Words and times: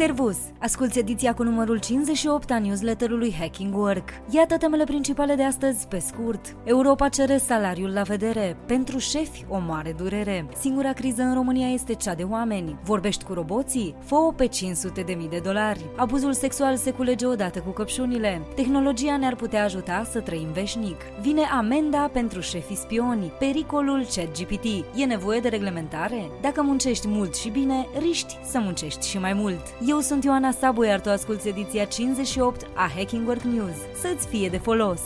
Servus! 0.00 0.36
Asculți 0.58 0.98
ediția 0.98 1.34
cu 1.34 1.42
numărul 1.42 1.78
58 1.78 2.50
a 2.50 2.58
newsletterului 2.58 3.34
Hacking 3.38 3.76
Work. 3.76 4.08
Iată 4.30 4.56
temele 4.56 4.84
principale 4.84 5.34
de 5.34 5.44
astăzi, 5.44 5.86
pe 5.86 5.98
scurt. 5.98 6.56
Europa 6.64 7.08
cere 7.08 7.36
salariul 7.36 7.92
la 7.92 8.02
vedere. 8.02 8.56
Pentru 8.66 8.98
șefi, 8.98 9.44
o 9.48 9.58
mare 9.58 9.94
durere. 9.96 10.48
Singura 10.60 10.92
criză 10.92 11.22
în 11.22 11.34
România 11.34 11.68
este 11.68 11.94
cea 11.94 12.14
de 12.14 12.22
oameni. 12.22 12.78
Vorbești 12.82 13.24
cu 13.24 13.32
roboții? 13.32 13.94
Fă-o 14.04 14.32
pe 14.32 14.46
500 14.46 15.00
de 15.00 15.12
mii 15.12 15.28
de 15.28 15.40
dolari. 15.44 15.84
Abuzul 15.96 16.32
sexual 16.32 16.76
se 16.76 16.90
culege 16.90 17.26
odată 17.26 17.58
cu 17.58 17.70
căpșunile. 17.70 18.42
Tehnologia 18.54 19.16
ne-ar 19.16 19.34
putea 19.34 19.64
ajuta 19.64 20.06
să 20.10 20.20
trăim 20.20 20.52
veșnic. 20.52 21.00
Vine 21.20 21.42
amenda 21.42 22.10
pentru 22.12 22.40
șefii 22.40 22.76
spioni. 22.76 23.32
Pericolul 23.38 24.06
ChatGPT. 24.14 24.64
E 24.96 25.04
nevoie 25.04 25.40
de 25.40 25.48
reglementare? 25.48 26.30
Dacă 26.40 26.62
muncești 26.62 27.08
mult 27.08 27.34
și 27.34 27.48
bine, 27.48 27.86
riști 27.98 28.38
să 28.44 28.58
muncești 28.58 29.08
și 29.08 29.18
mai 29.18 29.32
mult. 29.32 29.60
Eu 29.90 30.00
sunt 30.00 30.24
Ioana 30.24 30.50
Sabu, 30.50 30.84
iar 30.84 31.00
tu 31.00 31.08
asculti 31.08 31.48
ediția 31.48 31.84
58 31.84 32.66
a 32.74 32.90
Hacking 32.96 33.26
Work 33.26 33.42
News. 33.42 33.76
Să-ți 34.00 34.26
fie 34.26 34.48
de 34.48 34.58
folos! 34.58 35.00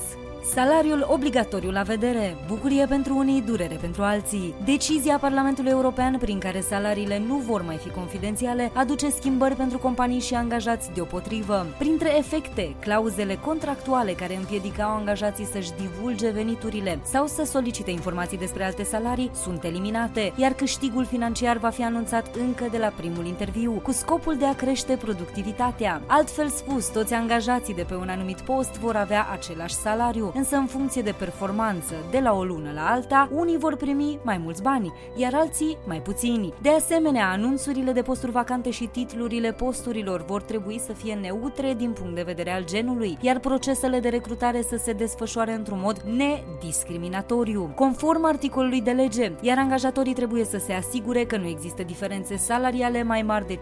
Salariul 0.52 1.06
obligatoriu 1.10 1.70
la 1.70 1.82
vedere, 1.82 2.36
bucurie 2.46 2.86
pentru 2.86 3.16
unii, 3.16 3.42
durere 3.42 3.78
pentru 3.80 4.02
alții. 4.02 4.54
Decizia 4.64 5.18
Parlamentului 5.18 5.70
European 5.70 6.18
prin 6.18 6.38
care 6.38 6.60
salariile 6.60 7.22
nu 7.26 7.36
vor 7.36 7.62
mai 7.62 7.76
fi 7.76 7.88
confidențiale 7.88 8.70
aduce 8.74 9.10
schimbări 9.10 9.54
pentru 9.54 9.78
companii 9.78 10.20
și 10.20 10.34
angajați 10.34 10.90
deopotrivă. 10.94 11.66
Printre 11.78 12.18
efecte, 12.18 12.74
clauzele 12.80 13.38
contractuale 13.44 14.12
care 14.12 14.36
împiedicau 14.36 14.90
angajații 14.90 15.48
să-și 15.52 15.72
divulge 15.80 16.30
veniturile 16.30 16.98
sau 17.02 17.26
să 17.26 17.44
solicite 17.44 17.90
informații 17.90 18.38
despre 18.38 18.64
alte 18.64 18.82
salarii 18.82 19.30
sunt 19.42 19.64
eliminate, 19.64 20.32
iar 20.36 20.52
câștigul 20.52 21.04
financiar 21.04 21.56
va 21.56 21.70
fi 21.70 21.82
anunțat 21.82 22.34
încă 22.36 22.64
de 22.70 22.78
la 22.78 22.92
primul 22.96 23.26
interviu, 23.26 23.72
cu 23.72 23.92
scopul 23.92 24.36
de 24.36 24.44
a 24.44 24.54
crește 24.54 24.96
productivitatea. 24.96 26.02
Altfel 26.06 26.48
spus, 26.48 26.86
toți 26.88 27.14
angajații 27.14 27.74
de 27.74 27.84
pe 27.88 27.94
un 27.94 28.08
anumit 28.08 28.40
post 28.40 28.78
vor 28.78 28.96
avea 28.96 29.26
același 29.32 29.74
salariu, 29.74 30.32
însă 30.34 30.56
în 30.56 30.66
funcție 30.66 31.02
de 31.02 31.14
performanță, 31.18 31.94
de 32.10 32.18
la 32.18 32.32
o 32.32 32.44
lună 32.44 32.70
la 32.74 32.86
alta, 32.86 33.28
unii 33.32 33.58
vor 33.58 33.76
primi 33.76 34.18
mai 34.22 34.38
mulți 34.38 34.62
bani, 34.62 34.92
iar 35.16 35.34
alții 35.34 35.78
mai 35.86 36.00
puțini. 36.00 36.52
De 36.62 36.68
asemenea, 36.68 37.30
anunțurile 37.30 37.92
de 37.92 38.02
posturi 38.02 38.32
vacante 38.32 38.70
și 38.70 38.86
titlurile 38.86 39.52
posturilor 39.52 40.24
vor 40.24 40.42
trebui 40.42 40.80
să 40.86 40.92
fie 40.92 41.14
neutre 41.14 41.74
din 41.74 41.90
punct 41.90 42.14
de 42.14 42.22
vedere 42.22 42.52
al 42.52 42.64
genului, 42.64 43.18
iar 43.20 43.38
procesele 43.38 44.00
de 44.00 44.08
recrutare 44.08 44.62
să 44.62 44.76
se 44.76 44.92
desfășoare 44.92 45.52
într-un 45.52 45.80
mod 45.82 46.02
nediscriminatoriu. 46.16 47.72
Conform 47.74 48.24
articolului 48.24 48.80
de 48.80 48.90
lege, 48.90 49.32
iar 49.40 49.58
angajatorii 49.58 50.14
trebuie 50.14 50.44
să 50.44 50.58
se 50.58 50.72
asigure 50.72 51.24
că 51.24 51.36
nu 51.36 51.46
există 51.46 51.82
diferențe 51.82 52.36
salariale 52.36 53.02
mai 53.02 53.22
mari 53.22 53.46
de 53.46 53.58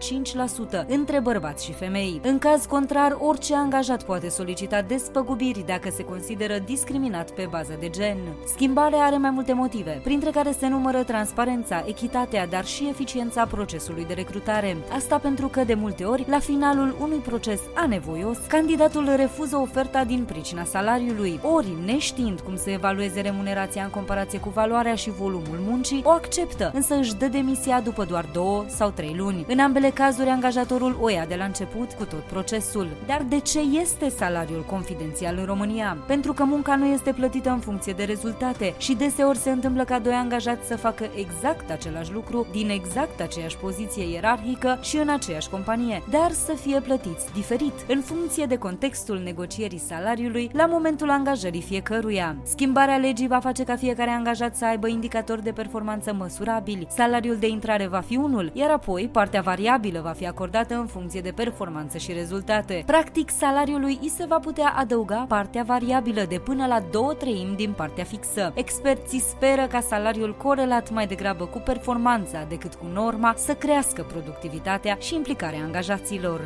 5% 0.83 0.85
între 0.87 1.19
bărbați 1.19 1.65
și 1.65 1.73
femei. 1.73 2.21
În 2.23 2.37
caz 2.37 2.65
contrar, 2.65 3.17
orice 3.19 3.55
angajat 3.55 4.03
poate 4.03 4.29
solicita 4.29 4.81
despăgubiri 4.81 5.63
dacă 5.65 5.89
se 5.89 6.03
consideră 6.03 6.57
discriminat 6.65 7.31
pe 7.31 7.47
bază 7.49 7.75
de 7.79 7.89
gen. 7.89 8.17
Schimbarea 8.45 9.03
are 9.03 9.17
mai 9.17 9.29
multe 9.29 9.53
motive, 9.53 9.99
printre 10.03 10.29
care 10.29 10.51
se 10.51 10.67
numără 10.67 11.03
transparența, 11.03 11.83
echitatea, 11.87 12.47
dar 12.47 12.65
și 12.65 12.87
eficiența 12.89 13.45
procesului 13.45 14.05
de 14.05 14.13
recrutare. 14.13 14.77
Asta 14.95 15.17
pentru 15.17 15.47
că, 15.47 15.63
de 15.63 15.73
multe 15.73 16.03
ori, 16.03 16.25
la 16.29 16.39
finalul 16.39 16.95
unui 17.01 17.17
proces 17.17 17.59
anevoios, 17.75 18.37
candidatul 18.37 19.13
refuză 19.15 19.57
oferta 19.57 20.03
din 20.03 20.23
pricina 20.23 20.63
salariului, 20.63 21.39
ori, 21.55 21.67
neștiind 21.85 22.39
cum 22.39 22.55
să 22.55 22.69
evalueze 22.69 23.21
remunerația 23.21 23.83
în 23.83 23.89
comparație 23.89 24.39
cu 24.39 24.49
valoarea 24.49 24.95
și 24.95 25.09
volumul 25.09 25.59
muncii, 25.67 26.01
o 26.03 26.09
acceptă, 26.09 26.71
însă 26.73 26.95
își 26.95 27.15
dă 27.15 27.25
demisia 27.27 27.81
după 27.81 28.05
doar 28.05 28.25
două 28.33 28.65
sau 28.67 28.89
trei 28.89 29.15
luni. 29.17 29.45
În 29.47 29.59
ambele 29.59 29.89
cazuri, 29.89 30.29
angajatorul 30.29 30.97
o 31.01 31.09
ia 31.09 31.25
de 31.25 31.35
la 31.35 31.43
început 31.43 31.91
cu 31.91 32.05
tot 32.05 32.19
procesul. 32.19 32.87
Dar 33.05 33.21
de 33.29 33.39
ce 33.39 33.59
este 33.59 34.09
salariul 34.09 34.65
confidențial 34.69 35.35
în 35.37 35.45
România? 35.45 35.97
Pentru 36.07 36.33
că 36.33 36.43
munca 36.53 36.75
nu 36.75 36.85
este 36.85 37.13
plătită 37.13 37.49
în 37.49 37.59
funcție 37.59 37.93
de 37.93 38.03
rezultate 38.03 38.73
și 38.77 38.93
deseori 38.95 39.37
se 39.37 39.49
întâmplă 39.49 39.83
ca 39.83 39.99
doi 39.99 40.13
angajați 40.13 40.67
să 40.67 40.77
facă 40.77 41.05
exact 41.15 41.71
același 41.71 42.13
lucru 42.13 42.47
din 42.51 42.69
exact 42.69 43.21
aceeași 43.21 43.57
poziție 43.57 44.11
ierarhică 44.11 44.79
și 44.81 44.97
în 44.97 45.09
aceeași 45.09 45.49
companie, 45.49 46.03
dar 46.09 46.31
să 46.31 46.53
fie 46.53 46.79
plătiți 46.79 47.33
diferit, 47.33 47.73
în 47.87 48.01
funcție 48.01 48.45
de 48.45 48.57
contextul 48.57 49.17
negocierii 49.23 49.77
salariului 49.79 50.49
la 50.53 50.65
momentul 50.65 51.09
angajării 51.09 51.61
fiecăruia. 51.61 52.35
Schimbarea 52.43 52.97
legii 52.97 53.27
va 53.27 53.39
face 53.39 53.63
ca 53.63 53.75
fiecare 53.75 54.09
angajat 54.09 54.55
să 54.55 54.65
aibă 54.65 54.87
indicatori 54.87 55.43
de 55.43 55.51
performanță 55.51 56.13
măsurabili. 56.13 56.87
Salariul 56.89 57.35
de 57.35 57.47
intrare 57.47 57.87
va 57.87 57.99
fi 57.99 58.15
unul, 58.15 58.51
iar 58.53 58.69
apoi 58.69 59.09
partea 59.11 59.41
variabilă 59.41 60.01
va 60.03 60.11
fi 60.11 60.27
acordată 60.27 60.75
în 60.75 60.85
funcție 60.85 61.21
de 61.21 61.31
performanță 61.31 61.97
și 61.97 62.11
rezultate. 62.11 62.83
Practic, 62.85 63.29
salariului 63.29 63.99
îi 64.01 64.09
se 64.09 64.25
va 64.25 64.39
putea 64.39 64.73
adăuga 64.77 65.25
partea 65.27 65.63
variabilă 65.63 66.25
de 66.29 66.41
până 66.43 66.65
la 66.65 66.79
două 66.91 67.13
treimi 67.13 67.55
din 67.55 67.73
partea 67.73 68.03
fixă. 68.03 68.51
Experții 68.55 69.19
speră 69.19 69.67
ca 69.67 69.81
salariul 69.81 70.35
corelat 70.35 70.91
mai 70.91 71.07
degrabă 71.07 71.45
cu 71.45 71.59
performanța 71.59 72.43
decât 72.49 72.73
cu 72.73 72.85
norma 72.93 73.33
să 73.37 73.53
crească 73.53 74.01
productivitatea 74.01 74.97
și 74.99 75.15
implicarea 75.15 75.63
angajaților. 75.63 76.41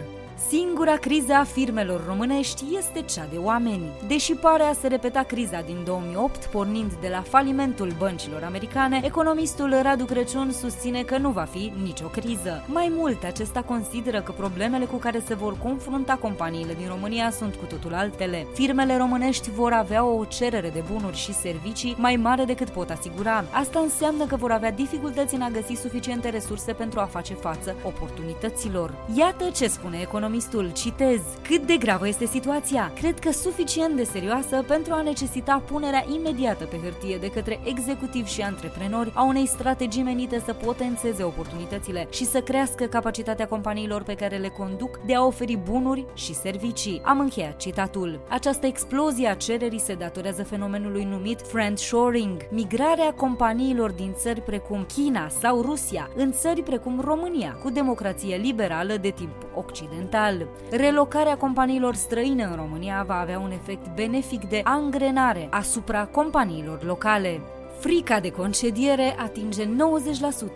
Singura 0.46 0.96
criză 0.96 1.34
a 1.34 1.44
firmelor 1.44 2.06
românești 2.08 2.64
este 2.78 3.02
cea 3.02 3.28
de 3.31 3.38
oameni. 3.38 3.90
Deși 4.08 4.34
pare 4.34 4.64
a 4.64 4.74
se 4.74 4.88
repeta 4.88 5.24
criza 5.24 5.62
din 5.62 5.78
2008, 5.86 6.46
pornind 6.46 6.94
de 7.02 7.08
la 7.08 7.22
falimentul 7.22 7.94
băncilor 7.98 8.44
americane, 8.44 9.02
economistul 9.03 9.80
Radu 9.81 10.06
Crăciun 10.06 10.52
susține 10.52 11.02
că 11.02 11.18
nu 11.18 11.30
va 11.30 11.44
fi 11.44 11.74
nicio 11.84 12.06
criză. 12.06 12.64
Mai 12.68 12.92
mult, 12.96 13.24
acesta 13.24 13.62
consideră 13.62 14.22
că 14.22 14.31
problemele 14.31 14.86
cu 14.86 14.96
care 14.96 15.24
se 15.25 15.34
vor 15.34 15.58
confrunta 15.58 16.16
companiile 16.16 16.74
din 16.74 16.88
România 16.88 17.31
sunt 17.31 17.56
cu 17.56 17.66
totul 17.66 17.94
altele. 17.94 18.48
Firmele 18.54 18.98
românești 18.98 19.52
vor 19.52 19.74
avea 19.74 20.06
o 20.06 20.25
cerere 20.25 20.69
de 20.69 20.84
bunuri 20.92 21.18
și 21.18 21.34
servicii 21.34 21.96
mai 21.98 22.16
mare 22.16 22.44
decât 22.44 22.69
pot 22.69 22.90
asigura. 22.90 23.44
Asta 23.52 23.80
înseamnă 23.80 24.25
că 24.25 24.36
vor 24.36 24.52
avea 24.52 24.72
dificultăți 24.72 25.36
în 25.36 25.42
a 25.42 25.50
găsi 25.50 25.81
suficiente 25.81 26.30
resurse 26.30 26.74
pentru 26.74 27.00
a 27.00 27.06
face 27.06 27.34
față 27.34 27.75
oportunităților. 27.84 28.94
Iată 29.16 29.50
ce 29.50 29.68
spune 29.68 29.98
economistul 30.02 30.25
economistul, 30.27 30.71
citez, 30.71 31.21
cât 31.47 31.61
de 31.61 31.77
gravă 31.77 32.07
este 32.07 32.25
situația? 32.25 32.91
Cred 32.95 33.19
că 33.19 33.31
suficient 33.31 33.95
de 33.95 34.03
serioasă 34.03 34.63
pentru 34.67 34.93
a 34.93 35.01
necesita 35.01 35.63
punerea 35.71 36.05
imediată 36.15 36.65
pe 36.65 36.79
hârtie 36.83 37.17
de 37.17 37.27
către 37.27 37.59
executivi 37.63 38.29
și 38.29 38.41
antreprenori 38.41 39.11
a 39.13 39.23
unei 39.23 39.47
strategii 39.47 40.03
menite 40.03 40.41
să 40.45 40.53
potențeze 40.53 41.23
oportunitățile 41.23 42.07
și 42.11 42.25
să 42.25 42.41
crească 42.41 42.85
capacitatea 42.85 43.47
companiilor 43.47 44.03
pe 44.03 44.15
care 44.15 44.38
le 44.38 44.47
conduc 44.47 44.99
de 45.05 45.15
a 45.15 45.25
oferi 45.25 45.55
bunuri 45.55 46.05
și 46.13 46.33
servicii. 46.33 47.01
Am 47.03 47.19
încheiat 47.19 47.57
citatul. 47.57 48.19
Această 48.29 48.65
explozie 48.65 49.27
a 49.27 49.35
cererii 49.35 49.79
se 49.79 49.94
datorează 49.94 50.44
fenomenului 50.44 51.03
numit 51.03 51.41
friendshoring, 51.41 52.41
migrarea 52.51 53.13
companiilor 53.13 53.91
din 53.91 54.13
țări 54.15 54.41
precum 54.41 54.85
China 54.94 55.27
sau 55.27 55.61
Rusia 55.61 56.09
în 56.15 56.31
țări 56.31 56.61
precum 56.61 57.01
România, 57.05 57.57
cu 57.63 57.69
democrație 57.69 58.35
liberală 58.35 58.97
de 58.97 59.09
tip 59.09 59.29
occidental 59.55 60.15
capital. 60.17 60.47
Relocarea 60.72 61.38
companiilor 61.38 61.95
străine 61.95 62.44
în 62.44 62.55
România 62.55 63.03
va 63.07 63.19
avea 63.19 63.39
un 63.39 63.51
efect 63.51 63.95
benefic 63.95 64.50
de 64.50 64.61
angrenare 64.63 65.47
asupra 65.51 66.05
companiilor 66.05 66.83
locale. 66.83 67.41
Frica 67.79 68.19
de 68.19 68.31
concediere 68.31 69.15
atinge 69.17 69.63
90% 69.63 69.67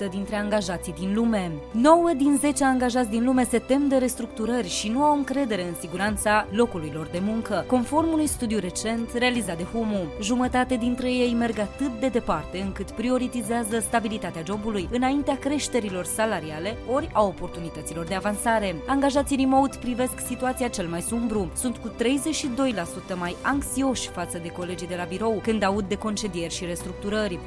dintre 0.09 0.35
angajații 0.35 0.93
din 0.99 1.13
lume. 1.13 1.51
9 1.71 2.11
din 2.17 2.37
10 2.39 2.63
angajați 2.63 3.09
din 3.09 3.25
lume 3.25 3.43
se 3.43 3.59
tem 3.59 3.87
de 3.87 3.95
restructurări 3.95 4.69
și 4.69 4.89
nu 4.89 5.03
au 5.03 5.17
încredere 5.17 5.67
în 5.67 5.73
siguranța 5.79 6.47
locului 6.51 6.91
lor 6.93 7.07
de 7.11 7.19
muncă. 7.21 7.63
Conform 7.67 8.11
unui 8.11 8.27
studiu 8.27 8.59
recent 8.59 9.13
realizat 9.13 9.57
de 9.57 9.63
Humu, 9.63 10.03
jumătate 10.21 10.75
dintre 10.75 11.11
ei 11.11 11.33
merg 11.33 11.59
atât 11.59 11.99
de 11.99 12.07
departe 12.07 12.59
încât 12.59 12.91
prioritizează 12.91 13.79
stabilitatea 13.79 14.41
jobului 14.45 14.89
înaintea 14.91 15.37
creșterilor 15.37 16.05
salariale 16.05 16.77
ori 16.93 17.09
a 17.13 17.23
oportunităților 17.23 18.05
de 18.05 18.15
avansare. 18.15 18.75
Angajații 18.87 19.37
remote 19.37 19.77
privesc 19.81 20.19
situația 20.27 20.67
cel 20.67 20.87
mai 20.87 21.01
sumbru. 21.01 21.51
Sunt 21.55 21.77
cu 21.77 21.91
32% 23.13 23.17
mai 23.19 23.35
anxioși 23.41 24.09
față 24.09 24.37
de 24.37 24.47
colegii 24.47 24.87
de 24.87 24.95
la 24.95 25.03
birou 25.03 25.39
când 25.43 25.63
aud 25.63 25.85
de 25.87 25.95
concedieri 25.95 26.53
și 26.53 26.65
restructurări 26.65 27.09
tulburări. 27.11 27.39